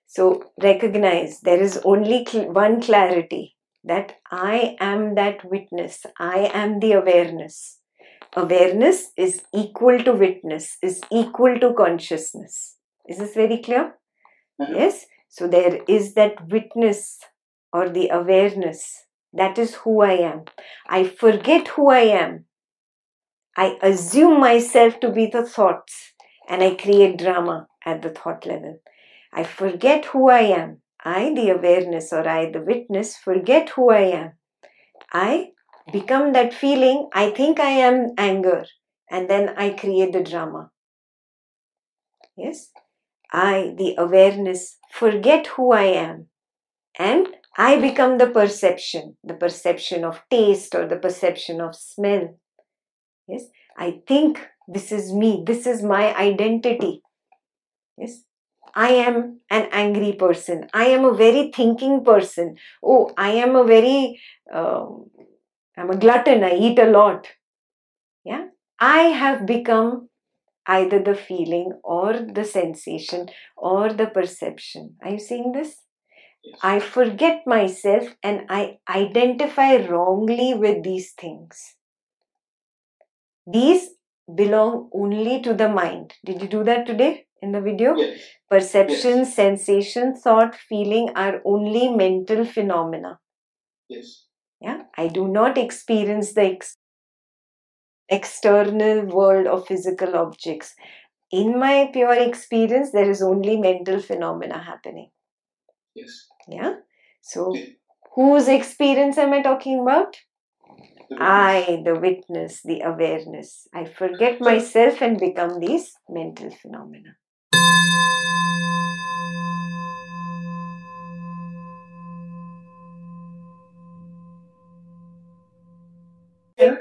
So 0.06 0.52
recognize 0.62 1.40
there 1.40 1.60
is 1.62 1.80
only 1.84 2.25
cl- 2.26 2.52
one 2.52 2.80
clarity 2.80 3.56
that 3.84 4.16
I 4.30 4.76
am 4.80 5.14
that 5.14 5.44
witness, 5.48 6.04
I 6.18 6.50
am 6.52 6.80
the 6.80 6.92
awareness. 6.92 7.78
Awareness 8.36 9.12
is 9.16 9.42
equal 9.54 9.98
to 10.04 10.12
witness, 10.12 10.78
is 10.82 11.02
equal 11.12 11.58
to 11.60 11.75
consciousness. 11.75 12.76
Is 13.08 13.18
this 13.18 13.34
very 13.34 13.58
clear? 13.62 13.94
Mm-hmm. 14.60 14.75
Yes. 14.75 15.06
So 15.28 15.48
there 15.48 15.80
is 15.88 16.14
that 16.14 16.48
witness 16.48 17.18
or 17.72 17.88
the 17.88 18.08
awareness. 18.10 19.04
That 19.32 19.58
is 19.58 19.75
who 19.76 20.02
I 20.02 20.12
am. 20.12 20.44
I 20.88 21.04
forget 21.04 21.68
who 21.68 21.90
I 21.90 22.00
am 22.00 22.46
I 23.56 23.76
assume 23.82 24.38
myself 24.40 25.00
to 25.00 25.10
be 25.10 25.26
the 25.26 25.44
thoughts 25.44 26.12
and 26.48 26.62
I 26.62 26.75
create 26.75 27.18
drama 27.18 27.66
at 27.84 28.02
the 28.02 28.10
thought 28.10 28.46
level. 28.46 28.80
I 29.37 29.45
forget 29.45 30.07
who 30.07 30.31
I 30.31 30.40
am. 30.40 30.81
I, 31.05 31.33
the 31.35 31.50
awareness, 31.50 32.12
or 32.12 32.26
I, 32.26 32.50
the 32.50 32.62
witness, 32.62 33.16
forget 33.16 33.69
who 33.71 33.90
I 33.90 34.00
am. 34.00 34.33
I 35.12 35.50
become 35.93 36.33
that 36.33 36.55
feeling, 36.55 37.09
I 37.12 37.31
think 37.31 37.61
I 37.61 37.71
am 37.71 38.14
anger, 38.16 38.64
and 39.11 39.28
then 39.28 39.50
I 39.57 39.71
create 39.71 40.12
the 40.14 40.23
drama. 40.23 40.71
Yes? 42.37 42.71
I, 43.31 43.75
the 43.76 43.95
awareness, 43.99 44.78
forget 44.90 45.47
who 45.49 45.73
I 45.73 45.85
am, 45.85 46.28
and 46.99 47.28
I 47.59 47.78
become 47.78 48.19
the 48.19 48.28
perception, 48.28 49.16
the 49.23 49.35
perception 49.35 50.02
of 50.02 50.23
taste 50.31 50.75
or 50.75 50.88
the 50.88 50.97
perception 50.97 51.61
of 51.61 51.76
smell. 51.76 52.38
Yes? 53.28 53.45
I 53.78 54.00
think 54.09 54.40
this 54.66 54.90
is 54.90 55.12
me, 55.12 55.45
this 55.47 55.66
is 55.66 55.83
my 55.83 56.16
identity. 56.16 57.02
Yes? 57.99 58.23
I 58.76 58.90
am 58.90 59.40
an 59.50 59.68
angry 59.73 60.12
person. 60.12 60.68
I 60.75 60.87
am 60.87 61.04
a 61.04 61.14
very 61.14 61.50
thinking 61.52 62.04
person. 62.04 62.56
Oh, 62.83 63.12
I 63.18 63.30
am 63.33 63.56
a 63.56 63.64
very, 63.64 64.21
uh, 64.52 64.87
I'm 65.76 65.90
a 65.90 65.97
glutton. 65.97 66.45
I 66.45 66.54
eat 66.56 66.78
a 66.78 66.87
lot. 66.87 67.28
Yeah. 68.25 68.49
I 68.78 69.02
have 69.23 69.47
become 69.47 70.11
either 70.66 71.00
the 71.02 71.14
feeling 71.14 71.80
or 71.85 72.14
the 72.14 72.45
sensation 72.45 73.28
or 73.56 73.92
the 73.92 74.06
perception. 74.09 74.97
Are 75.02 75.11
you 75.12 75.21
seeing 75.21 75.52
this? 75.52 75.83
Yes. 76.45 76.61
I 76.62 76.80
forget 76.80 77.47
myself 77.47 78.16
and 78.23 78.47
I 78.50 78.78
identify 78.88 79.76
wrongly 79.87 80.54
with 80.54 80.85
these 80.85 81.12
things. 81.12 81.76
These 83.45 83.95
belong 84.33 84.88
only 84.92 85.42
to 85.42 85.52
the 85.52 85.68
mind. 85.68 86.14
Did 86.25 86.42
you 86.42 86.47
do 86.47 86.62
that 86.62 86.87
today 86.87 87.25
in 87.43 87.52
the 87.52 87.61
video? 87.61 87.97
Yes. 87.97 88.21
Perception, 88.50 89.19
Yes. 89.19 89.35
sensation, 89.35 90.14
thought, 90.14 90.55
feeling 90.55 91.11
are 91.16 91.40
only 91.45 91.88
mental 91.90 92.45
phenomena. 92.45 93.21
Yes. 93.88 94.26
Yeah, 94.61 94.85
I 94.97 95.09
do 95.09 95.28
not 95.28 95.59
experience 95.59 96.33
the 96.35 96.43
ex- 96.52 96.76
external 98.09 99.05
world 99.07 99.47
of 99.47 99.66
physical 99.66 100.16
objects. 100.16 100.75
In 101.33 101.59
my 101.59 101.90
pure 101.93 102.14
experience, 102.14 102.92
there 102.92 103.09
is 103.11 103.22
only 103.22 103.57
mental 103.59 104.01
phenomena 104.01 104.59
happening. 104.62 105.11
Yes. 105.94 106.29
Yeah, 106.49 106.77
so 107.22 107.51
Okay. 107.51 107.77
whose 108.14 108.49
experience 108.49 109.18
am 109.18 109.33
I 109.33 109.42
talking 109.42 109.81
about? 109.81 110.16
The. 111.11 111.16
I, 111.20 111.83
the 111.85 111.94
witness, 112.01 112.62
the 112.62 112.81
awareness. 112.83 113.68
I 113.75 113.85
forget 113.85 114.40
myself 114.40 115.03
and 115.03 115.18
become 115.18 115.61
these 115.61 115.94
mental 116.09 116.51
phenomena. 116.51 117.16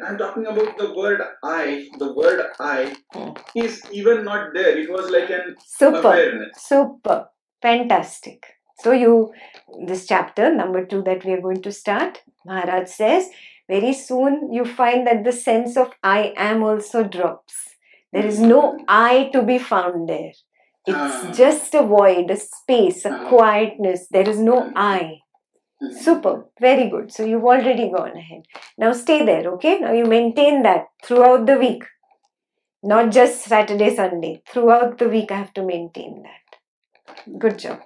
I'm 0.05 0.17
talking 0.17 0.45
about 0.45 0.77
the 0.77 0.93
word 0.93 1.21
I. 1.43 1.87
The 1.99 2.13
word 2.13 2.41
I 2.59 2.95
is 3.55 3.81
even 3.91 4.23
not 4.23 4.53
there. 4.53 4.77
It 4.77 4.89
was 4.89 5.09
like 5.11 5.29
an 5.29 5.55
Super. 5.65 5.97
awareness. 5.99 6.49
Super. 6.57 7.27
Fantastic. 7.61 8.45
So, 8.79 8.91
you, 8.91 9.33
this 9.87 10.05
chapter, 10.05 10.53
number 10.53 10.85
two, 10.85 11.01
that 11.03 11.23
we 11.25 11.33
are 11.33 11.41
going 11.41 11.61
to 11.61 11.71
start, 11.71 12.21
Maharaj 12.45 12.89
says, 12.89 13.29
very 13.69 13.93
soon 13.93 14.51
you 14.51 14.65
find 14.65 15.07
that 15.07 15.23
the 15.23 15.31
sense 15.31 15.77
of 15.77 15.91
I 16.03 16.33
am 16.37 16.61
also 16.61 17.03
drops. 17.03 17.53
There 18.13 18.25
is 18.25 18.39
no 18.39 18.77
I 18.87 19.29
to 19.33 19.41
be 19.41 19.57
found 19.57 20.07
there. 20.09 20.31
Ah. 20.87 21.29
It's 21.29 21.37
just 21.37 21.73
a 21.73 21.81
void, 21.83 22.29
a 22.29 22.35
space, 22.37 23.05
a 23.05 23.11
Ah. 23.11 23.29
quietness. 23.29 24.07
There 24.11 24.29
is 24.29 24.39
no 24.39 24.71
I. 24.75 25.19
Super. 25.91 26.45
Very 26.59 26.89
good. 26.89 27.11
So, 27.11 27.25
you've 27.25 27.43
already 27.43 27.89
gone 27.89 28.15
ahead. 28.15 28.43
Now, 28.77 28.93
stay 28.93 29.25
there, 29.25 29.51
okay? 29.53 29.79
Now, 29.79 29.93
you 29.93 30.05
maintain 30.05 30.63
that 30.63 30.87
throughout 31.03 31.45
the 31.45 31.57
week. 31.57 31.83
Not 32.83 33.11
just 33.11 33.43
Saturday, 33.43 33.95
Sunday. 33.95 34.41
Throughout 34.47 34.97
the 34.97 35.09
week, 35.09 35.31
I 35.31 35.37
have 35.37 35.53
to 35.55 35.63
maintain 35.63 36.23
that. 36.23 37.39
Good 37.39 37.59
job. 37.59 37.81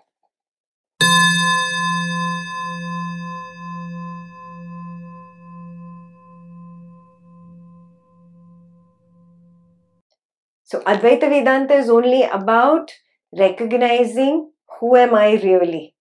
So, 10.63 10.81
Advaita 10.81 11.29
Vedanta 11.29 11.73
is 11.73 11.89
only 11.89 12.23
about 12.23 12.91
recognizing 13.35 14.51
who 14.79 14.95
am 14.95 15.15
I 15.15 15.31
really. 15.31 15.95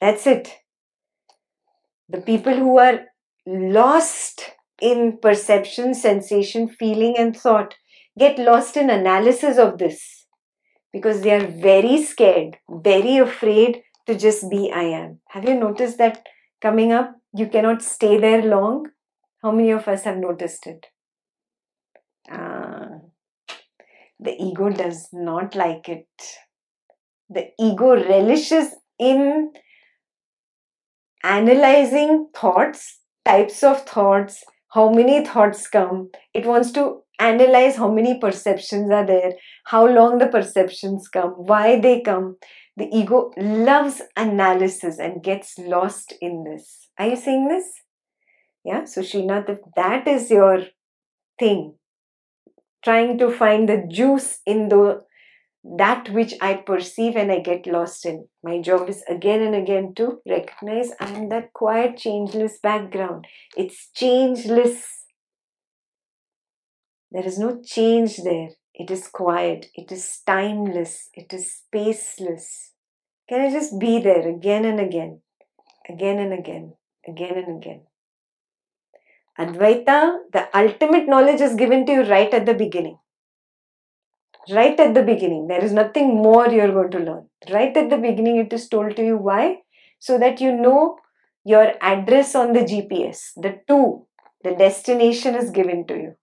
That's 0.00 0.26
it. 0.26 0.63
The 2.08 2.20
people 2.20 2.54
who 2.54 2.78
are 2.78 3.00
lost 3.46 4.52
in 4.80 5.18
perception, 5.20 5.94
sensation, 5.94 6.68
feeling, 6.68 7.16
and 7.16 7.36
thought 7.36 7.74
get 8.18 8.38
lost 8.38 8.76
in 8.76 8.90
analysis 8.90 9.58
of 9.58 9.78
this 9.78 10.26
because 10.92 11.22
they 11.22 11.32
are 11.34 11.46
very 11.46 12.02
scared, 12.02 12.58
very 12.68 13.18
afraid 13.18 13.82
to 14.06 14.14
just 14.14 14.50
be 14.50 14.70
I 14.72 14.82
am. 14.82 15.20
Have 15.28 15.48
you 15.48 15.54
noticed 15.54 15.98
that 15.98 16.24
coming 16.60 16.92
up? 16.92 17.16
You 17.34 17.48
cannot 17.48 17.82
stay 17.82 18.18
there 18.18 18.42
long. 18.42 18.90
How 19.42 19.50
many 19.50 19.70
of 19.72 19.88
us 19.88 20.04
have 20.04 20.18
noticed 20.18 20.66
it? 20.66 20.86
Ah, 22.30 22.88
the 24.20 24.34
ego 24.40 24.70
does 24.70 25.08
not 25.12 25.54
like 25.54 25.88
it. 25.88 26.06
The 27.28 27.48
ego 27.58 27.94
relishes 27.96 28.74
in 28.98 29.52
analyzing 31.24 32.28
thoughts, 32.36 33.00
types 33.24 33.62
of 33.64 33.82
thoughts, 33.82 34.44
how 34.72 34.90
many 34.90 35.24
thoughts 35.24 35.66
come. 35.66 36.10
It 36.34 36.46
wants 36.46 36.70
to 36.72 37.00
analyze 37.18 37.76
how 37.76 37.90
many 37.90 38.18
perceptions 38.18 38.90
are 38.90 39.06
there, 39.06 39.32
how 39.64 39.86
long 39.86 40.18
the 40.18 40.26
perceptions 40.26 41.08
come, 41.08 41.30
why 41.30 41.80
they 41.80 42.02
come. 42.02 42.36
The 42.76 42.88
ego 42.92 43.30
loves 43.36 44.02
analysis 44.16 44.98
and 44.98 45.22
gets 45.22 45.58
lost 45.58 46.12
in 46.20 46.44
this. 46.44 46.88
Are 46.98 47.08
you 47.08 47.16
seeing 47.16 47.48
this? 47.48 47.66
Yeah, 48.64 48.84
so 48.84 49.00
Srinath, 49.00 49.48
if 49.48 49.58
that 49.76 50.08
is 50.08 50.30
your 50.30 50.66
thing, 51.38 51.74
trying 52.82 53.18
to 53.18 53.30
find 53.30 53.68
the 53.68 53.86
juice 53.88 54.40
in 54.44 54.68
the 54.68 55.02
that 55.64 56.10
which 56.10 56.34
I 56.42 56.54
perceive 56.54 57.16
and 57.16 57.32
I 57.32 57.40
get 57.40 57.66
lost 57.66 58.04
in. 58.04 58.28
My 58.42 58.60
job 58.60 58.88
is 58.88 59.02
again 59.08 59.40
and 59.40 59.54
again 59.54 59.94
to 59.96 60.20
recognize 60.28 60.90
I 61.00 61.08
am 61.08 61.30
that 61.30 61.54
quiet, 61.54 61.96
changeless 61.96 62.58
background. 62.62 63.26
It's 63.56 63.88
changeless. 63.94 65.06
There 67.10 67.24
is 67.24 67.38
no 67.38 67.62
change 67.62 68.18
there. 68.18 68.50
It 68.74 68.90
is 68.90 69.08
quiet. 69.08 69.66
It 69.74 69.90
is 69.90 70.20
timeless. 70.26 71.08
It 71.14 71.32
is 71.32 71.62
spaceless. 71.62 72.72
Can 73.28 73.40
I 73.40 73.50
just 73.50 73.78
be 73.78 74.00
there 74.00 74.28
again 74.28 74.66
and 74.66 74.78
again, 74.78 75.22
again 75.88 76.18
and 76.18 76.34
again, 76.34 76.74
again 77.08 77.38
and 77.38 77.62
again? 77.62 77.82
Advaita, 79.38 80.18
the 80.32 80.46
ultimate 80.56 81.08
knowledge 81.08 81.40
is 81.40 81.54
given 81.54 81.86
to 81.86 81.92
you 81.92 82.02
right 82.02 82.32
at 82.34 82.44
the 82.44 82.54
beginning. 82.54 82.98
Right 84.50 84.78
at 84.78 84.94
the 84.94 85.02
beginning. 85.02 85.46
There 85.48 85.64
is 85.64 85.72
nothing 85.72 86.16
more 86.16 86.48
you're 86.48 86.72
going 86.72 86.90
to 86.90 86.98
learn. 86.98 87.28
Right 87.50 87.74
at 87.76 87.90
the 87.90 87.96
beginning, 87.96 88.36
it 88.36 88.52
is 88.52 88.68
told 88.68 88.96
to 88.96 89.04
you 89.04 89.16
why? 89.16 89.62
So 89.98 90.18
that 90.18 90.40
you 90.40 90.54
know 90.54 90.98
your 91.44 91.72
address 91.80 92.34
on 92.34 92.52
the 92.52 92.60
GPS. 92.60 93.32
The 93.36 93.60
two, 93.66 94.06
the 94.42 94.54
destination 94.54 95.34
is 95.34 95.50
given 95.50 95.86
to 95.86 95.94
you. 95.94 96.14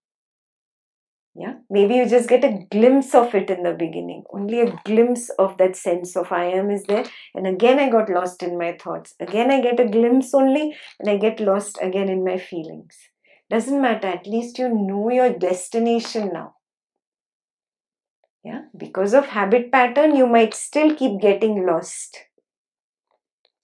Yeah, 1.34 1.54
maybe 1.70 1.94
you 1.94 2.06
just 2.06 2.28
get 2.28 2.44
a 2.44 2.66
glimpse 2.70 3.14
of 3.14 3.34
it 3.34 3.48
in 3.48 3.62
the 3.62 3.72
beginning. 3.72 4.24
Only 4.32 4.60
a 4.60 4.78
glimpse 4.84 5.30
of 5.38 5.56
that 5.56 5.76
sense 5.76 6.14
of 6.14 6.30
I 6.30 6.44
am 6.44 6.70
is 6.70 6.84
there. 6.84 7.06
And 7.34 7.46
again, 7.46 7.78
I 7.78 7.88
got 7.88 8.10
lost 8.10 8.42
in 8.42 8.58
my 8.58 8.76
thoughts. 8.78 9.14
Again, 9.18 9.50
I 9.50 9.62
get 9.62 9.80
a 9.80 9.88
glimpse 9.88 10.34
only, 10.34 10.76
and 11.00 11.08
I 11.08 11.16
get 11.16 11.40
lost 11.40 11.78
again 11.80 12.10
in 12.10 12.22
my 12.22 12.36
feelings. 12.36 12.96
Doesn't 13.48 13.80
matter, 13.80 14.08
at 14.08 14.26
least 14.26 14.58
you 14.58 14.68
know 14.68 15.10
your 15.10 15.32
destination 15.32 16.30
now. 16.34 16.54
Yeah, 18.44 18.62
because 18.76 19.14
of 19.14 19.26
habit 19.26 19.70
pattern, 19.70 20.16
you 20.16 20.26
might 20.26 20.54
still 20.54 20.94
keep 20.96 21.20
getting 21.20 21.64
lost. 21.64 22.18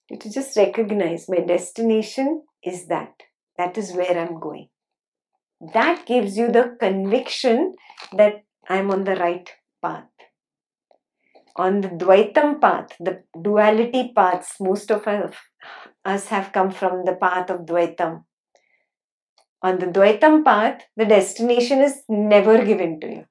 You 0.09 0.17
to 0.17 0.31
just 0.31 0.55
recognize 0.57 1.27
my 1.29 1.39
destination 1.39 2.43
is 2.63 2.87
that. 2.87 3.13
That 3.57 3.77
is 3.77 3.91
where 3.91 4.17
I'm 4.17 4.39
going. 4.39 4.69
That 5.73 6.05
gives 6.05 6.37
you 6.37 6.49
the 6.49 6.77
conviction 6.79 7.75
that 8.13 8.43
I'm 8.67 8.89
on 8.89 9.03
the 9.03 9.15
right 9.17 9.49
path. 9.81 10.05
On 11.57 11.81
the 11.81 11.89
Dvaitam 11.89 12.61
path, 12.61 12.95
the 13.01 13.23
duality 13.41 14.13
paths, 14.15 14.55
most 14.61 14.89
of 14.91 15.05
us 16.05 16.27
have 16.27 16.53
come 16.53 16.71
from 16.71 17.03
the 17.03 17.15
path 17.15 17.49
of 17.49 17.65
Dvaitam. 17.65 18.23
On 19.61 19.77
the 19.77 19.87
Dvaitam 19.87 20.45
path, 20.45 20.83
the 20.95 21.05
destination 21.05 21.79
is 21.79 22.03
never 22.07 22.63
given 22.63 23.01
to 23.01 23.07
you. 23.07 23.25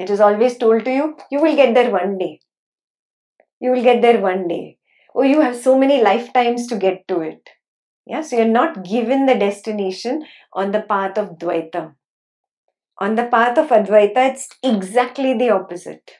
It 0.00 0.08
is 0.08 0.18
always 0.18 0.56
told 0.56 0.86
to 0.86 0.90
you, 0.90 1.16
you 1.30 1.40
will 1.42 1.54
get 1.54 1.74
there 1.74 1.90
one 1.90 2.16
day. 2.16 2.40
You 3.60 3.72
will 3.72 3.82
get 3.82 4.00
there 4.00 4.18
one 4.18 4.48
day. 4.48 4.78
Oh, 5.14 5.22
you 5.22 5.42
have 5.42 5.54
so 5.54 5.78
many 5.78 6.02
lifetimes 6.02 6.66
to 6.68 6.76
get 6.76 7.06
to 7.08 7.20
it. 7.20 7.50
Yeah, 8.06 8.22
so 8.22 8.36
you're 8.36 8.46
not 8.46 8.82
given 8.82 9.26
the 9.26 9.34
destination 9.34 10.24
on 10.54 10.70
the 10.70 10.80
path 10.80 11.18
of 11.18 11.36
Dvaita. 11.38 11.92
On 12.96 13.14
the 13.14 13.26
path 13.26 13.58
of 13.58 13.68
Advaita, 13.68 14.30
it's 14.30 14.48
exactly 14.62 15.36
the 15.36 15.50
opposite. 15.50 16.12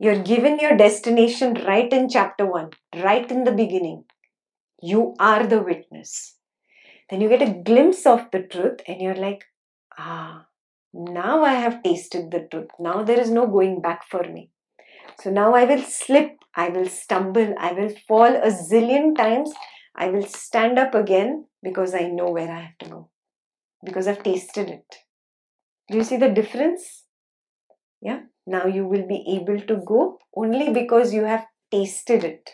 You're 0.00 0.22
given 0.22 0.58
your 0.58 0.76
destination 0.76 1.54
right 1.66 1.92
in 1.92 2.08
chapter 2.08 2.44
1, 2.44 2.70
right 3.04 3.30
in 3.30 3.44
the 3.44 3.52
beginning. 3.52 4.04
You 4.82 5.14
are 5.20 5.46
the 5.46 5.62
witness. 5.62 6.34
Then 7.08 7.20
you 7.20 7.28
get 7.28 7.42
a 7.42 7.62
glimpse 7.62 8.04
of 8.04 8.28
the 8.32 8.42
truth, 8.42 8.80
and 8.88 9.00
you're 9.00 9.14
like, 9.14 9.44
ah, 9.96 10.46
now 10.94 11.42
I 11.42 11.54
have 11.54 11.82
tasted 11.82 12.30
the 12.30 12.46
truth. 12.50 12.70
Now 12.78 13.02
there 13.02 13.18
is 13.20 13.30
no 13.30 13.46
going 13.46 13.80
back 13.80 14.04
for 14.08 14.22
me. 14.22 14.50
So 15.20 15.30
now 15.30 15.54
I 15.54 15.64
will 15.64 15.82
slip, 15.82 16.36
I 16.54 16.68
will 16.68 16.88
stumble, 16.88 17.54
I 17.58 17.72
will 17.72 17.90
fall 18.06 18.34
a 18.36 18.50
zillion 18.50 19.16
times. 19.16 19.52
I 19.96 20.08
will 20.08 20.24
stand 20.24 20.78
up 20.78 20.94
again 20.94 21.46
because 21.62 21.94
I 21.94 22.08
know 22.08 22.30
where 22.30 22.50
I 22.50 22.60
have 22.60 22.78
to 22.78 22.88
go. 22.88 23.10
Because 23.84 24.06
I've 24.06 24.22
tasted 24.22 24.70
it. 24.70 24.86
Do 25.90 25.98
you 25.98 26.04
see 26.04 26.16
the 26.16 26.30
difference? 26.30 27.04
Yeah. 28.00 28.20
Now 28.46 28.66
you 28.66 28.86
will 28.86 29.06
be 29.06 29.40
able 29.40 29.60
to 29.66 29.76
go 29.76 30.18
only 30.36 30.72
because 30.72 31.12
you 31.12 31.24
have 31.24 31.44
tasted 31.70 32.24
it. 32.24 32.50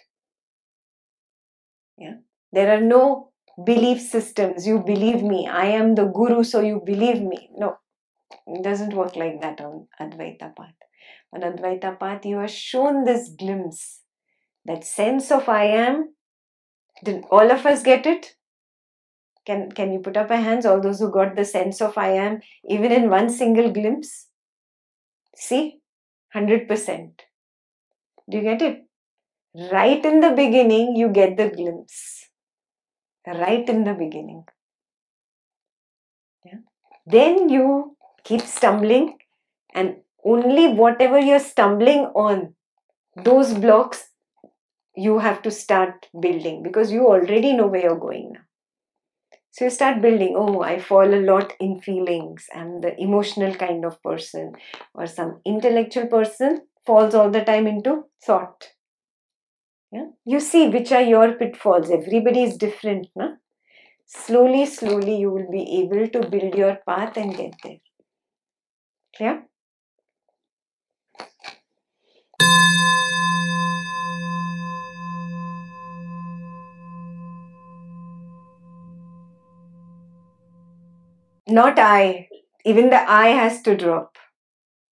Yeah. 1.99 2.15
There 2.53 2.75
are 2.75 2.81
no 2.81 3.33
belief 3.65 4.01
systems. 4.01 4.67
You 4.67 4.79
believe 4.79 5.23
me. 5.23 5.47
I 5.47 5.67
am 5.67 5.95
the 5.95 6.07
guru, 6.07 6.43
so 6.43 6.61
you 6.61 6.83
believe 6.85 7.23
me. 7.23 7.51
No. 7.57 7.77
It 8.53 8.65
doesn't 8.65 8.95
work 8.95 9.15
like 9.15 9.41
that 9.43 9.61
on 9.61 9.87
Advaita 10.01 10.55
path. 10.57 10.75
On 11.33 11.41
Advaita 11.41 11.99
path, 11.99 12.27
you 12.27 12.39
are 12.39 12.49
shown 12.49 13.05
this 13.05 13.29
glimpse, 13.29 14.01
that 14.65 14.85
sense 14.85 15.31
of 15.31 15.49
I 15.49 15.65
am. 15.67 16.15
Did 17.05 17.25
all 17.31 17.51
of 17.51 17.65
us 17.65 17.83
get 17.85 18.07
it? 18.07 18.35
Can, 19.47 19.71
can 19.71 19.93
you 19.93 20.01
put 20.01 20.17
up 20.17 20.31
a 20.31 20.37
hands, 20.37 20.67
all 20.67 20.81
those 20.81 20.99
who 20.99 21.13
got 21.13 21.37
the 21.37 21.45
sense 21.45 21.81
of 21.81 21.97
I 21.97 22.09
am, 22.09 22.41
even 22.69 22.91
in 22.91 23.09
one 23.09 23.31
single 23.31 23.71
glimpse? 23.71 24.27
See? 25.37 25.79
100%. 26.35 27.21
Do 28.29 28.37
you 28.37 28.43
get 28.43 28.63
it? 28.63 28.85
Right 29.73 30.05
in 30.05 30.21
the 30.21 30.31
beginning, 30.31 30.97
you 30.97 31.09
get 31.09 31.37
the 31.37 31.51
glimpse. 31.51 32.29
Right 33.27 33.69
in 33.69 33.85
the 33.85 33.95
beginning. 33.95 34.45
Yeah. 36.45 36.59
Then 37.07 37.49
you 37.49 37.97
keep 38.31 38.43
stumbling, 38.43 39.07
and 39.75 39.97
only 40.25 40.69
whatever 40.69 41.19
you're 41.19 41.47
stumbling 41.53 42.07
on, 42.27 42.55
those 43.31 43.53
blocks 43.55 44.05
you 44.95 45.19
have 45.19 45.43
to 45.43 45.51
start 45.51 46.07
building 46.21 46.63
because 46.63 46.93
you 46.93 47.07
already 47.07 47.53
know 47.53 47.67
where 47.67 47.83
you're 47.83 47.99
going 47.99 48.33
now. 48.35 48.41
So 49.53 49.65
you 49.65 49.71
start 49.71 50.01
building, 50.01 50.35
oh, 50.37 50.63
I 50.63 50.79
fall 50.79 51.13
a 51.13 51.23
lot 51.29 51.55
in 51.59 51.81
feelings. 51.81 52.47
I'm 52.55 52.81
the 52.81 52.95
emotional 53.01 53.55
kind 53.55 53.85
of 53.85 54.01
person. 54.03 54.53
Or 54.95 55.07
some 55.09 55.41
intellectual 55.45 56.07
person 56.07 56.61
falls 56.87 57.15
all 57.15 57.31
the 57.31 57.43
time 57.43 57.67
into 57.67 58.05
thought. 58.25 58.69
Yeah? 59.93 60.07
You 60.25 60.39
see 60.39 60.69
which 60.69 60.93
are 60.93 61.03
your 61.03 61.33
pitfalls. 61.33 61.91
Everybody 61.91 62.45
is 62.45 62.57
different. 62.57 63.09
Na? 63.17 63.31
Slowly, 64.07 64.67
slowly, 64.67 65.17
you 65.19 65.31
will 65.33 65.51
be 65.51 65.81
able 65.81 66.07
to 66.09 66.29
build 66.29 66.55
your 66.55 66.79
path 66.87 67.17
and 67.17 67.37
get 67.37 67.55
there. 67.65 67.79
Clear? 69.21 69.43
Not 81.47 81.79
I. 81.79 82.29
Even 82.65 82.89
the 82.89 82.97
I 82.97 83.29
has 83.29 83.61
to 83.61 83.77
drop. 83.77 84.17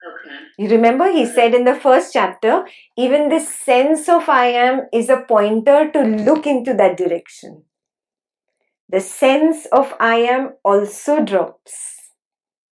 Okay. 0.04 0.36
You 0.58 0.68
remember 0.68 1.10
he 1.10 1.24
said 1.24 1.54
in 1.54 1.64
the 1.64 1.74
first 1.74 2.12
chapter, 2.12 2.66
even 2.98 3.30
this 3.30 3.48
sense 3.48 4.10
of 4.10 4.28
I 4.28 4.48
am 4.48 4.88
is 4.92 5.08
a 5.08 5.22
pointer 5.22 5.90
to 5.90 6.02
look 6.02 6.46
into 6.46 6.74
that 6.74 6.98
direction. 6.98 7.64
The 8.90 9.00
sense 9.00 9.64
of 9.72 9.94
I 9.98 10.16
am 10.16 10.52
also 10.62 11.24
drops. 11.24 12.10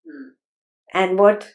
Hmm. 0.07 0.36
And 1.03 1.19
what 1.19 1.47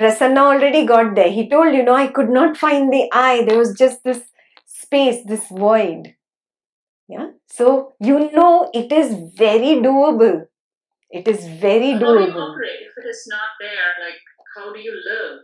Prasanna 0.00 0.38
already 0.52 0.86
got 0.86 1.14
there. 1.14 1.30
He 1.30 1.48
told, 1.48 1.74
you 1.74 1.82
know, 1.84 1.94
I 1.94 2.06
could 2.08 2.30
not 2.30 2.56
find 2.56 2.92
the 2.92 3.08
I. 3.12 3.44
There 3.44 3.58
was 3.58 3.74
just 3.78 4.04
this 4.04 4.22
space, 4.66 5.24
this 5.26 5.46
void. 5.48 6.14
Yeah. 7.08 7.30
So 7.48 7.94
you 8.00 8.30
know 8.32 8.70
it 8.74 8.92
is 8.92 9.14
very 9.36 9.76
doable. 9.86 10.46
It 11.10 11.28
is 11.28 11.46
very 11.46 11.92
How 11.92 11.98
do 12.00 12.04
doable. 12.06 12.50
operate 12.52 12.80
if 12.88 13.04
it 13.04 13.08
is 13.08 13.26
not 13.30 13.50
there? 13.60 13.88
Like, 14.04 14.20
how 14.56 14.72
do 14.72 14.80
you 14.80 14.92
live 14.92 15.40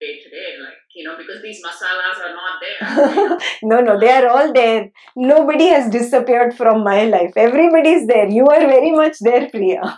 day 0.00 0.18
to 0.22 0.30
day? 0.30 0.50
Like, 0.62 0.74
you 0.94 1.04
know, 1.04 1.16
because 1.16 1.42
these 1.42 1.62
masalas 1.64 2.18
are 2.26 2.34
not 2.34 2.60
there. 2.60 3.38
no, 3.62 3.80
no, 3.80 3.98
they 3.98 4.10
are 4.10 4.28
all 4.28 4.52
there. 4.52 4.90
Nobody 5.16 5.68
has 5.68 5.90
disappeared 5.90 6.54
from 6.56 6.84
my 6.84 7.04
life. 7.06 7.32
Everybody 7.36 7.90
is 7.90 8.06
there. 8.06 8.28
You 8.28 8.46
are 8.46 8.60
very 8.60 8.92
much 8.92 9.18
there, 9.20 9.48
Priya. 9.50 9.96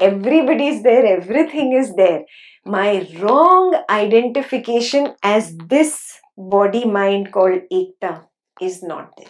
Everybody 0.00 0.68
is 0.68 0.82
there. 0.82 1.04
Everything 1.06 1.72
is 1.72 1.94
there. 1.94 2.24
My 2.64 3.08
wrong 3.18 3.82
identification 3.90 5.14
as 5.22 5.56
this 5.56 6.18
body 6.36 6.84
mind 6.84 7.32
called 7.32 7.62
Ekta 7.72 8.26
is 8.60 8.82
not 8.82 9.10
there. 9.16 9.26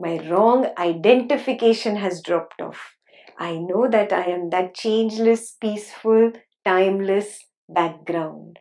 My 0.00 0.18
wrong 0.28 0.68
identification 0.76 1.96
has 1.96 2.22
dropped 2.22 2.60
off. 2.60 2.94
I 3.38 3.56
know 3.56 3.88
that 3.90 4.12
I 4.12 4.24
am 4.26 4.50
that 4.50 4.74
changeless, 4.74 5.56
peaceful, 5.60 6.32
timeless 6.64 7.38
background 7.68 8.58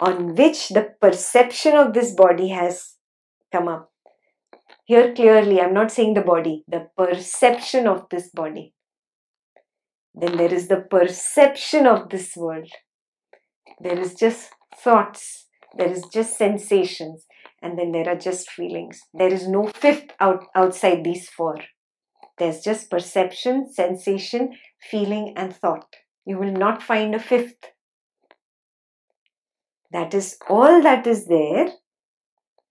on 0.00 0.34
which 0.34 0.70
the 0.70 0.94
perception 1.00 1.74
of 1.76 1.92
this 1.92 2.14
body 2.14 2.48
has 2.48 2.94
come 3.52 3.68
up. 3.68 3.92
Here 4.86 5.12
clearly, 5.12 5.60
I'm 5.60 5.74
not 5.74 5.90
saying 5.90 6.14
the 6.14 6.20
body, 6.20 6.64
the 6.68 6.88
perception 6.96 7.88
of 7.88 8.06
this 8.08 8.30
body. 8.30 8.72
Then 10.14 10.36
there 10.36 10.54
is 10.54 10.68
the 10.68 10.80
perception 10.80 11.88
of 11.88 12.08
this 12.08 12.36
world. 12.36 12.70
There 13.80 13.98
is 13.98 14.14
just 14.14 14.50
thoughts, 14.76 15.48
there 15.76 15.90
is 15.90 16.04
just 16.12 16.38
sensations, 16.38 17.26
and 17.60 17.76
then 17.76 17.90
there 17.90 18.08
are 18.08 18.16
just 18.16 18.48
feelings. 18.48 19.00
There 19.12 19.32
is 19.32 19.48
no 19.48 19.66
fifth 19.66 20.12
out, 20.20 20.44
outside 20.54 21.02
these 21.02 21.28
four. 21.28 21.56
There's 22.38 22.60
just 22.60 22.88
perception, 22.88 23.68
sensation, 23.72 24.52
feeling, 24.88 25.34
and 25.36 25.54
thought. 25.54 25.96
You 26.24 26.38
will 26.38 26.52
not 26.52 26.80
find 26.80 27.12
a 27.12 27.18
fifth. 27.18 27.56
That 29.90 30.14
is 30.14 30.38
all 30.48 30.80
that 30.82 31.08
is 31.08 31.26
there, 31.26 31.72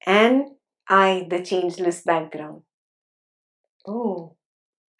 and 0.05 0.54
I, 0.87 1.27
the 1.29 1.43
changeless 1.43 2.01
background. 2.01 2.63
Oh, 3.87 4.35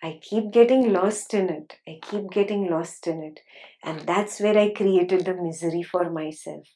I 0.03 0.19
keep 0.21 0.51
getting 0.51 0.93
lost 0.93 1.33
in 1.33 1.49
it. 1.49 1.77
I 1.87 1.99
keep 2.01 2.29
getting 2.31 2.69
lost 2.69 3.07
in 3.07 3.23
it. 3.23 3.39
And 3.83 4.01
that's 4.01 4.39
where 4.39 4.57
I 4.57 4.71
created 4.71 5.25
the 5.25 5.33
misery 5.33 5.83
for 5.83 6.09
myself. 6.11 6.67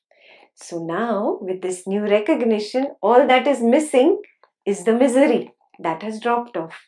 So 0.56 0.84
now, 0.84 1.38
with 1.42 1.62
this 1.62 1.88
new 1.88 2.02
recognition, 2.02 2.96
all 3.02 3.28
that 3.28 3.48
is 3.48 3.62
missing 3.62 4.22
is 4.66 4.84
the 4.84 4.94
misery 4.94 5.54
that 5.80 6.02
has 6.04 6.20
dropped 6.20 6.58
off. 6.58 6.88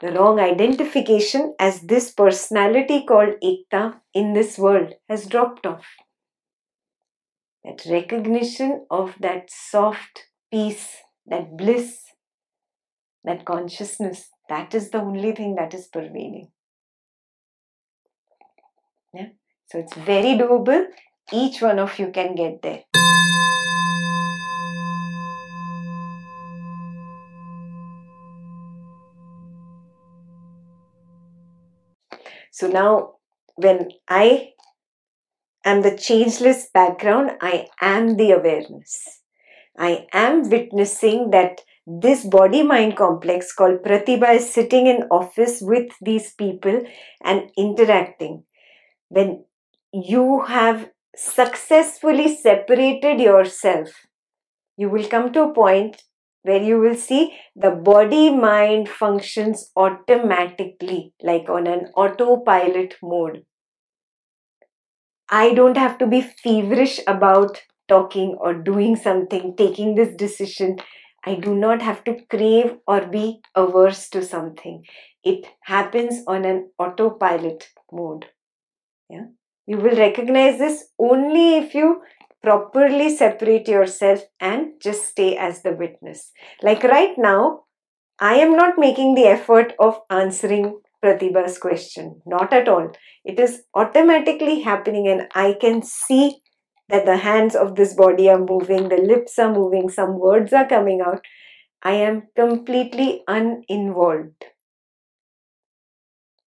The 0.00 0.12
wrong 0.12 0.38
identification 0.38 1.54
as 1.58 1.80
this 1.80 2.12
personality 2.12 3.04
called 3.06 3.34
Ekta 3.42 4.00
in 4.14 4.32
this 4.32 4.58
world 4.58 4.94
has 5.08 5.26
dropped 5.26 5.66
off. 5.66 5.86
That 7.64 7.84
recognition 7.90 8.86
of 8.90 9.14
that 9.20 9.50
soft 9.50 10.28
peace, 10.50 11.02
that 11.26 11.56
bliss, 11.56 12.04
that 13.24 13.44
consciousness, 13.44 14.30
that 14.48 14.74
is 14.74 14.90
the 14.90 14.98
only 14.98 15.32
thing 15.32 15.54
that 15.56 15.74
is 15.74 15.86
pervading. 15.88 16.48
Yeah? 19.12 19.28
So 19.66 19.78
it's 19.78 19.94
very 19.94 20.38
doable. 20.38 20.86
Each 21.32 21.60
one 21.60 21.80
of 21.80 21.98
you 21.98 22.10
can 22.12 22.34
get 22.36 22.62
there. 22.62 22.84
So 32.52 32.68
now, 32.68 33.16
when 33.56 33.90
I 34.08 34.52
am 35.64 35.82
the 35.82 35.98
changeless 35.98 36.68
background, 36.72 37.32
I 37.42 37.66
am 37.82 38.16
the 38.16 38.30
awareness. 38.30 39.20
I 39.78 40.06
am 40.12 40.48
witnessing 40.48 41.30
that 41.30 41.60
this 41.86 42.24
body 42.24 42.62
mind 42.62 42.96
complex 42.96 43.52
called 43.52 43.82
Pratibha 43.82 44.34
is 44.34 44.52
sitting 44.52 44.86
in 44.86 45.04
office 45.10 45.60
with 45.60 45.92
these 46.00 46.32
people 46.34 46.82
and 47.22 47.50
interacting. 47.56 48.44
When 49.08 49.44
you 49.92 50.42
have 50.42 50.90
successfully 51.14 52.34
separated 52.34 53.20
yourself, 53.20 54.06
you 54.76 54.88
will 54.88 55.06
come 55.06 55.32
to 55.32 55.44
a 55.44 55.54
point 55.54 56.02
where 56.42 56.62
you 56.62 56.78
will 56.78 56.94
see 56.94 57.36
the 57.54 57.70
body 57.70 58.30
mind 58.30 58.88
functions 58.88 59.70
automatically, 59.76 61.12
like 61.22 61.48
on 61.48 61.66
an 61.66 61.86
autopilot 61.96 62.94
mode. 63.02 63.44
I 65.28 65.54
don't 65.54 65.76
have 65.76 65.98
to 65.98 66.06
be 66.06 66.20
feverish 66.20 67.00
about 67.06 67.62
talking 67.88 68.36
or 68.40 68.54
doing 68.54 68.96
something, 68.96 69.54
taking 69.56 69.94
this 69.94 70.14
decision. 70.14 70.76
I 71.24 71.34
do 71.34 71.54
not 71.54 71.82
have 71.82 72.04
to 72.04 72.18
crave 72.30 72.76
or 72.86 73.06
be 73.06 73.40
averse 73.54 74.08
to 74.10 74.22
something. 74.22 74.84
It 75.24 75.46
happens 75.62 76.22
on 76.26 76.44
an 76.44 76.70
autopilot 76.78 77.68
mode. 77.92 78.26
Yeah. 79.10 79.26
You 79.66 79.78
will 79.78 79.96
recognize 79.96 80.58
this 80.58 80.84
only 80.98 81.56
if 81.56 81.74
you 81.74 82.02
properly 82.42 83.14
separate 83.16 83.66
yourself 83.66 84.20
and 84.40 84.74
just 84.80 85.04
stay 85.06 85.36
as 85.36 85.62
the 85.62 85.72
witness. 85.72 86.30
Like 86.62 86.84
right 86.84 87.14
now, 87.18 87.64
I 88.20 88.36
am 88.36 88.56
not 88.56 88.78
making 88.78 89.14
the 89.14 89.26
effort 89.26 89.74
of 89.80 90.00
answering 90.10 90.80
Pratibha's 91.02 91.58
question. 91.58 92.22
Not 92.24 92.52
at 92.52 92.68
all. 92.68 92.90
It 93.24 93.40
is 93.40 93.64
automatically 93.74 94.60
happening, 94.60 95.08
and 95.08 95.28
I 95.34 95.56
can 95.60 95.82
see 95.82 96.36
that 96.88 97.06
the 97.06 97.18
hands 97.18 97.54
of 97.54 97.74
this 97.76 97.94
body 97.94 98.28
are 98.28 98.38
moving, 98.38 98.88
the 98.88 98.96
lips 98.96 99.38
are 99.38 99.52
moving, 99.52 99.88
some 99.88 100.18
words 100.18 100.52
are 100.52 100.66
coming 100.68 101.00
out. 101.00 101.24
I 101.82 101.92
am 101.94 102.28
completely 102.36 103.24
uninvolved. 103.28 104.44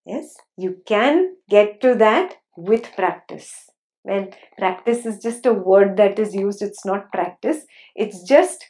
Yes, 0.05 0.37
you 0.57 0.81
can 0.87 1.37
get 1.49 1.81
to 1.81 1.95
that 1.97 2.37
with 2.57 2.95
practice 2.95 3.69
when 4.05 4.33
practice 4.59 5.05
is 5.07 5.21
just 5.23 5.45
a 5.47 5.53
word 5.53 5.97
that 5.97 6.19
is 6.19 6.35
used 6.35 6.61
it's 6.61 6.85
not 6.85 7.11
practice 7.13 7.65
it's 7.97 8.23
just 8.23 8.65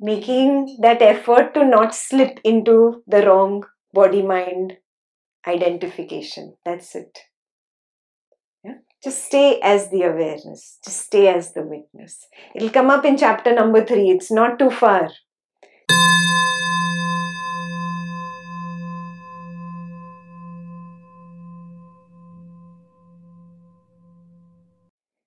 making 0.00 0.78
that 0.80 1.00
effort 1.00 1.54
to 1.54 1.64
not 1.64 1.94
slip 1.94 2.40
into 2.44 3.02
the 3.06 3.24
wrong 3.24 3.64
body 3.92 4.20
mind 4.22 4.76
identification 5.46 6.56
that's 6.64 6.94
it 6.96 7.18
just 9.02 9.24
stay 9.24 9.58
as 9.62 9.88
the 9.90 10.02
awareness 10.02 10.78
just 10.84 11.06
stay 11.06 11.28
as 11.28 11.52
the 11.52 11.62
witness. 11.62 12.26
It'll 12.54 12.70
come 12.70 12.90
up 12.90 13.04
in 13.04 13.16
chapter 13.16 13.54
number 13.54 13.84
3 13.84 14.10
it's 14.10 14.30
not 14.30 14.58
too 14.58 14.70
far. 14.70 15.10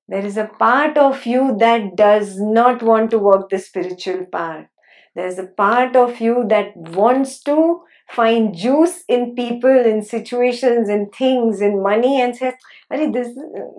There 0.08 0.24
is 0.24 0.38
a 0.38 0.52
part 0.60 0.96
of 0.96 1.26
you 1.26 1.58
that 1.58 1.96
does 1.96 2.40
not 2.40 2.84
want 2.84 3.10
to 3.12 3.18
walk 3.18 3.50
the 3.50 3.58
spiritual 3.58 4.26
path. 4.32 4.68
There's 5.16 5.40
a 5.40 5.48
part 5.48 5.96
of 5.96 6.22
you 6.22 6.46
that 6.50 6.76
wants 6.76 7.42
to 7.44 7.82
find 8.10 8.56
juice 8.56 9.04
in 9.08 9.36
people, 9.36 9.70
in 9.70 10.04
situations, 10.04 10.90
in 10.90 11.10
things, 11.10 11.62
in 11.62 11.82
money, 11.82 12.22
and 12.22 12.36
says, 12.36 12.54
this, 12.90 13.30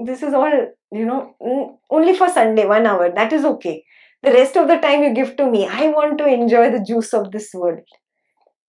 this 0.04 0.22
is 0.22 0.34
all, 0.34 0.50
you 0.90 1.04
know, 1.04 1.78
only 1.90 2.16
for 2.16 2.28
Sunday, 2.28 2.66
one 2.66 2.86
hour. 2.86 3.12
That 3.14 3.32
is 3.32 3.44
okay. 3.44 3.84
The 4.22 4.32
rest 4.32 4.56
of 4.56 4.68
the 4.68 4.78
time 4.78 5.02
you 5.02 5.14
give 5.14 5.36
to 5.36 5.50
me. 5.50 5.68
I 5.68 5.88
want 5.88 6.18
to 6.18 6.26
enjoy 6.26 6.70
the 6.70 6.84
juice 6.84 7.12
of 7.12 7.30
this 7.30 7.50
world. 7.54 7.80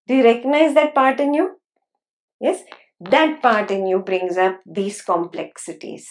Do 0.08 0.15
you 0.15 0.24
recognize 0.24 0.76
that 0.76 0.94
part 0.94 1.20
in 1.20 1.34
you? 1.34 1.56
Yes? 2.39 2.62
That 3.00 3.41
part 3.41 3.72
in 3.72 3.88
you 3.88 4.00
brings 4.00 4.38
up 4.38 4.60
these 4.65 5.02
complexities 5.02 6.08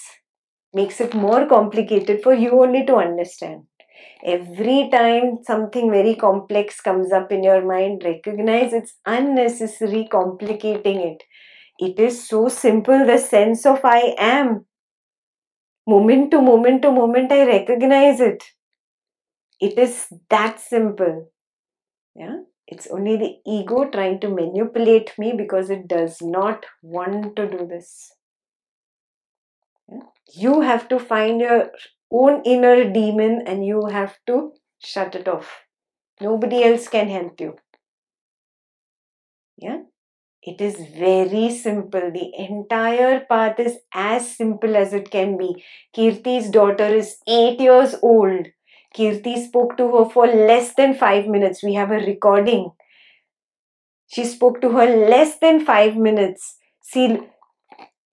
makes 0.72 1.00
it 1.00 1.14
more 1.14 1.46
complicated 1.46 2.22
for 2.22 2.34
you 2.34 2.60
only 2.60 2.84
to 2.86 2.96
understand. 2.96 3.62
Every 4.24 4.88
time 4.90 5.38
something 5.44 5.90
very 5.90 6.14
complex 6.14 6.80
comes 6.80 7.12
up 7.12 7.32
in 7.32 7.44
your 7.44 7.64
mind, 7.64 8.02
recognize 8.04 8.72
it's 8.72 8.94
unnecessary 9.06 10.08
complicating 10.10 11.00
it. 11.00 11.22
It 11.78 11.98
is 12.00 12.28
so 12.28 12.48
simple, 12.48 13.06
the 13.06 13.18
sense 13.18 13.66
of 13.66 13.84
I 13.84 14.14
am. 14.18 14.66
Moment 15.86 16.30
to 16.30 16.42
moment 16.42 16.82
to 16.82 16.90
moment, 16.90 17.32
I 17.32 17.46
recognize 17.46 18.20
it. 18.20 18.44
It 19.58 19.76
is 19.76 20.12
that 20.30 20.60
simple. 20.60 21.32
Yeah, 22.14 22.42
it's 22.66 22.86
only 22.88 23.16
the 23.16 23.40
ego 23.46 23.90
trying 23.90 24.20
to 24.20 24.28
manipulate 24.30 25.18
me 25.18 25.32
because 25.32 25.70
it 25.70 25.88
does 25.88 26.22
not 26.22 26.66
want 26.82 27.36
to 27.36 27.48
do 27.50 27.66
this. 27.66 28.12
You 30.34 30.60
have 30.60 30.88
to 30.88 30.98
find 30.98 31.40
your 31.40 31.70
own 32.10 32.42
inner 32.44 32.90
demon 32.92 33.42
and 33.46 33.64
you 33.64 33.86
have 33.86 34.16
to 34.26 34.52
shut 34.78 35.14
it 35.14 35.28
off. 35.28 35.62
Nobody 36.20 36.64
else 36.64 36.88
can 36.88 37.08
help 37.08 37.40
you. 37.40 37.56
Yeah? 39.56 39.78
It 40.42 40.60
is 40.60 40.76
very 40.76 41.50
simple. 41.50 42.12
The 42.12 42.30
entire 42.38 43.20
path 43.20 43.58
is 43.58 43.78
as 43.94 44.36
simple 44.36 44.76
as 44.76 44.92
it 44.92 45.10
can 45.10 45.38
be. 45.38 45.64
Kirti's 45.96 46.50
daughter 46.50 46.86
is 46.86 47.16
8 47.26 47.58
years 47.60 47.94
old. 48.02 48.48
Kirti 48.94 49.44
spoke 49.44 49.76
to 49.78 49.90
her 49.96 50.10
for 50.10 50.26
less 50.26 50.74
than 50.74 50.94
5 50.94 51.26
minutes. 51.26 51.62
We 51.62 51.74
have 51.74 51.90
a 51.90 52.04
recording. 52.06 52.70
She 54.06 54.24
spoke 54.24 54.60
to 54.60 54.70
her 54.70 54.86
less 54.86 55.38
than 55.38 55.64
5 55.64 55.96
minutes. 55.96 56.58
See, 56.82 57.18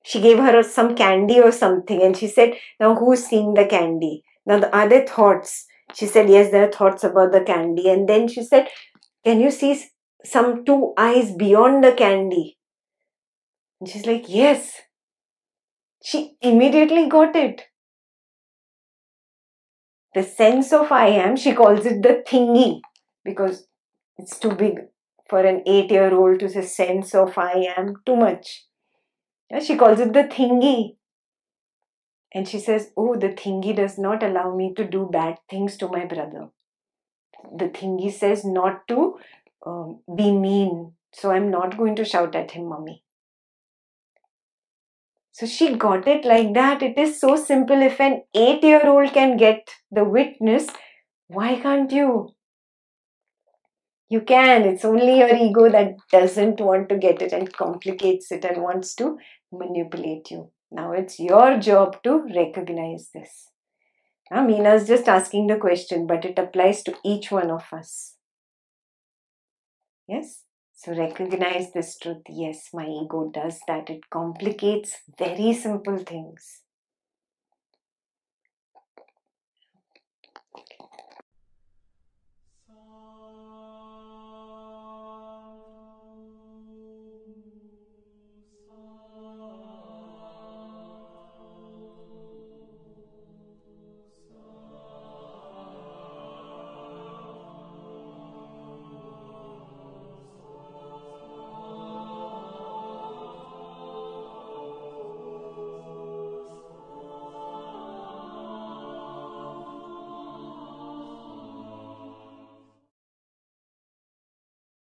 she 0.03 0.19
gave 0.19 0.37
her 0.37 0.63
some 0.63 0.95
candy 0.95 1.39
or 1.39 1.51
something 1.51 2.01
and 2.01 2.17
she 2.17 2.27
said 2.27 2.55
now 2.79 2.95
who's 2.95 3.25
seeing 3.25 3.53
the 3.53 3.65
candy? 3.65 4.23
Now 4.45 4.59
the 4.59 4.75
other 4.75 5.05
thoughts? 5.05 5.65
She 5.93 6.05
said 6.05 6.29
yes 6.29 6.51
there 6.51 6.67
are 6.67 6.71
thoughts 6.71 7.03
about 7.03 7.31
the 7.31 7.41
candy. 7.41 7.89
And 7.89 8.07
then 8.09 8.27
she 8.27 8.43
said 8.43 8.67
can 9.23 9.39
you 9.39 9.51
see 9.51 9.83
some 10.23 10.65
two 10.65 10.93
eyes 10.97 11.31
beyond 11.31 11.83
the 11.83 11.91
candy? 11.91 12.57
And 13.79 13.89
she's 13.89 14.05
like 14.05 14.25
yes. 14.27 14.81
She 16.03 16.35
immediately 16.41 17.07
got 17.07 17.35
it. 17.35 17.63
The 20.15 20.23
sense 20.23 20.73
of 20.73 20.91
i 20.91 21.07
am 21.07 21.37
she 21.37 21.53
calls 21.53 21.85
it 21.85 22.01
the 22.01 22.21
thingy 22.27 22.81
because 23.23 23.67
it's 24.17 24.37
too 24.39 24.51
big 24.51 24.79
for 25.29 25.39
an 25.39 25.61
8 25.65 25.89
year 25.89 26.13
old 26.13 26.41
to 26.41 26.49
say 26.49 26.63
sense 26.63 27.15
of 27.15 27.37
i 27.37 27.53
am 27.77 27.93
too 28.05 28.17
much 28.17 28.65
she 29.59 29.75
calls 29.75 29.99
it 29.99 30.13
the 30.13 30.23
thingy. 30.23 30.95
And 32.33 32.47
she 32.47 32.59
says, 32.59 32.91
Oh, 32.95 33.15
the 33.17 33.29
thingy 33.29 33.75
does 33.75 33.97
not 33.97 34.23
allow 34.23 34.55
me 34.55 34.73
to 34.75 34.85
do 34.85 35.09
bad 35.11 35.39
things 35.49 35.75
to 35.77 35.87
my 35.89 36.05
brother. 36.05 36.49
The 37.57 37.65
thingy 37.65 38.11
says 38.11 38.45
not 38.45 38.87
to 38.87 39.17
um, 39.65 39.99
be 40.15 40.31
mean. 40.31 40.93
So 41.13 41.31
I'm 41.31 41.51
not 41.51 41.77
going 41.77 41.95
to 41.97 42.05
shout 42.05 42.35
at 42.35 42.51
him, 42.51 42.69
mommy. 42.69 43.03
So 45.33 45.45
she 45.45 45.75
got 45.75 46.07
it 46.07 46.23
like 46.25 46.53
that. 46.53 46.81
It 46.83 46.97
is 46.97 47.19
so 47.19 47.35
simple. 47.35 47.81
If 47.81 47.99
an 47.99 48.23
eight 48.33 48.63
year 48.63 48.87
old 48.87 49.13
can 49.13 49.37
get 49.37 49.69
the 49.89 50.03
witness, 50.03 50.67
why 51.27 51.59
can't 51.59 51.91
you? 51.91 52.33
You 54.11 54.19
can. 54.19 54.63
It's 54.63 54.83
only 54.83 55.19
your 55.19 55.33
ego 55.33 55.69
that 55.69 55.95
doesn't 56.11 56.59
want 56.59 56.89
to 56.89 56.97
get 56.97 57.21
it 57.21 57.31
and 57.31 57.53
complicates 57.53 58.29
it 58.29 58.43
and 58.43 58.61
wants 58.61 58.93
to 58.95 59.17
manipulate 59.53 60.29
you. 60.29 60.51
Now 60.69 60.91
it's 60.91 61.17
your 61.17 61.57
job 61.59 62.03
to 62.03 62.27
recognize 62.35 63.09
this. 63.13 63.47
Now, 64.29 64.47
is 64.49 64.85
just 64.85 65.07
asking 65.07 65.47
the 65.47 65.55
question, 65.55 66.07
but 66.07 66.25
it 66.25 66.37
applies 66.37 66.83
to 66.83 66.95
each 67.05 67.31
one 67.31 67.49
of 67.51 67.63
us. 67.71 68.15
Yes? 70.09 70.43
So 70.73 70.93
recognize 70.93 71.71
this 71.71 71.97
truth. 71.97 72.23
Yes, 72.27 72.69
my 72.73 72.87
ego 72.87 73.31
does 73.33 73.59
that. 73.69 73.89
It 73.89 74.09
complicates 74.09 74.97
very 75.17 75.53
simple 75.53 75.97
things. 75.97 76.61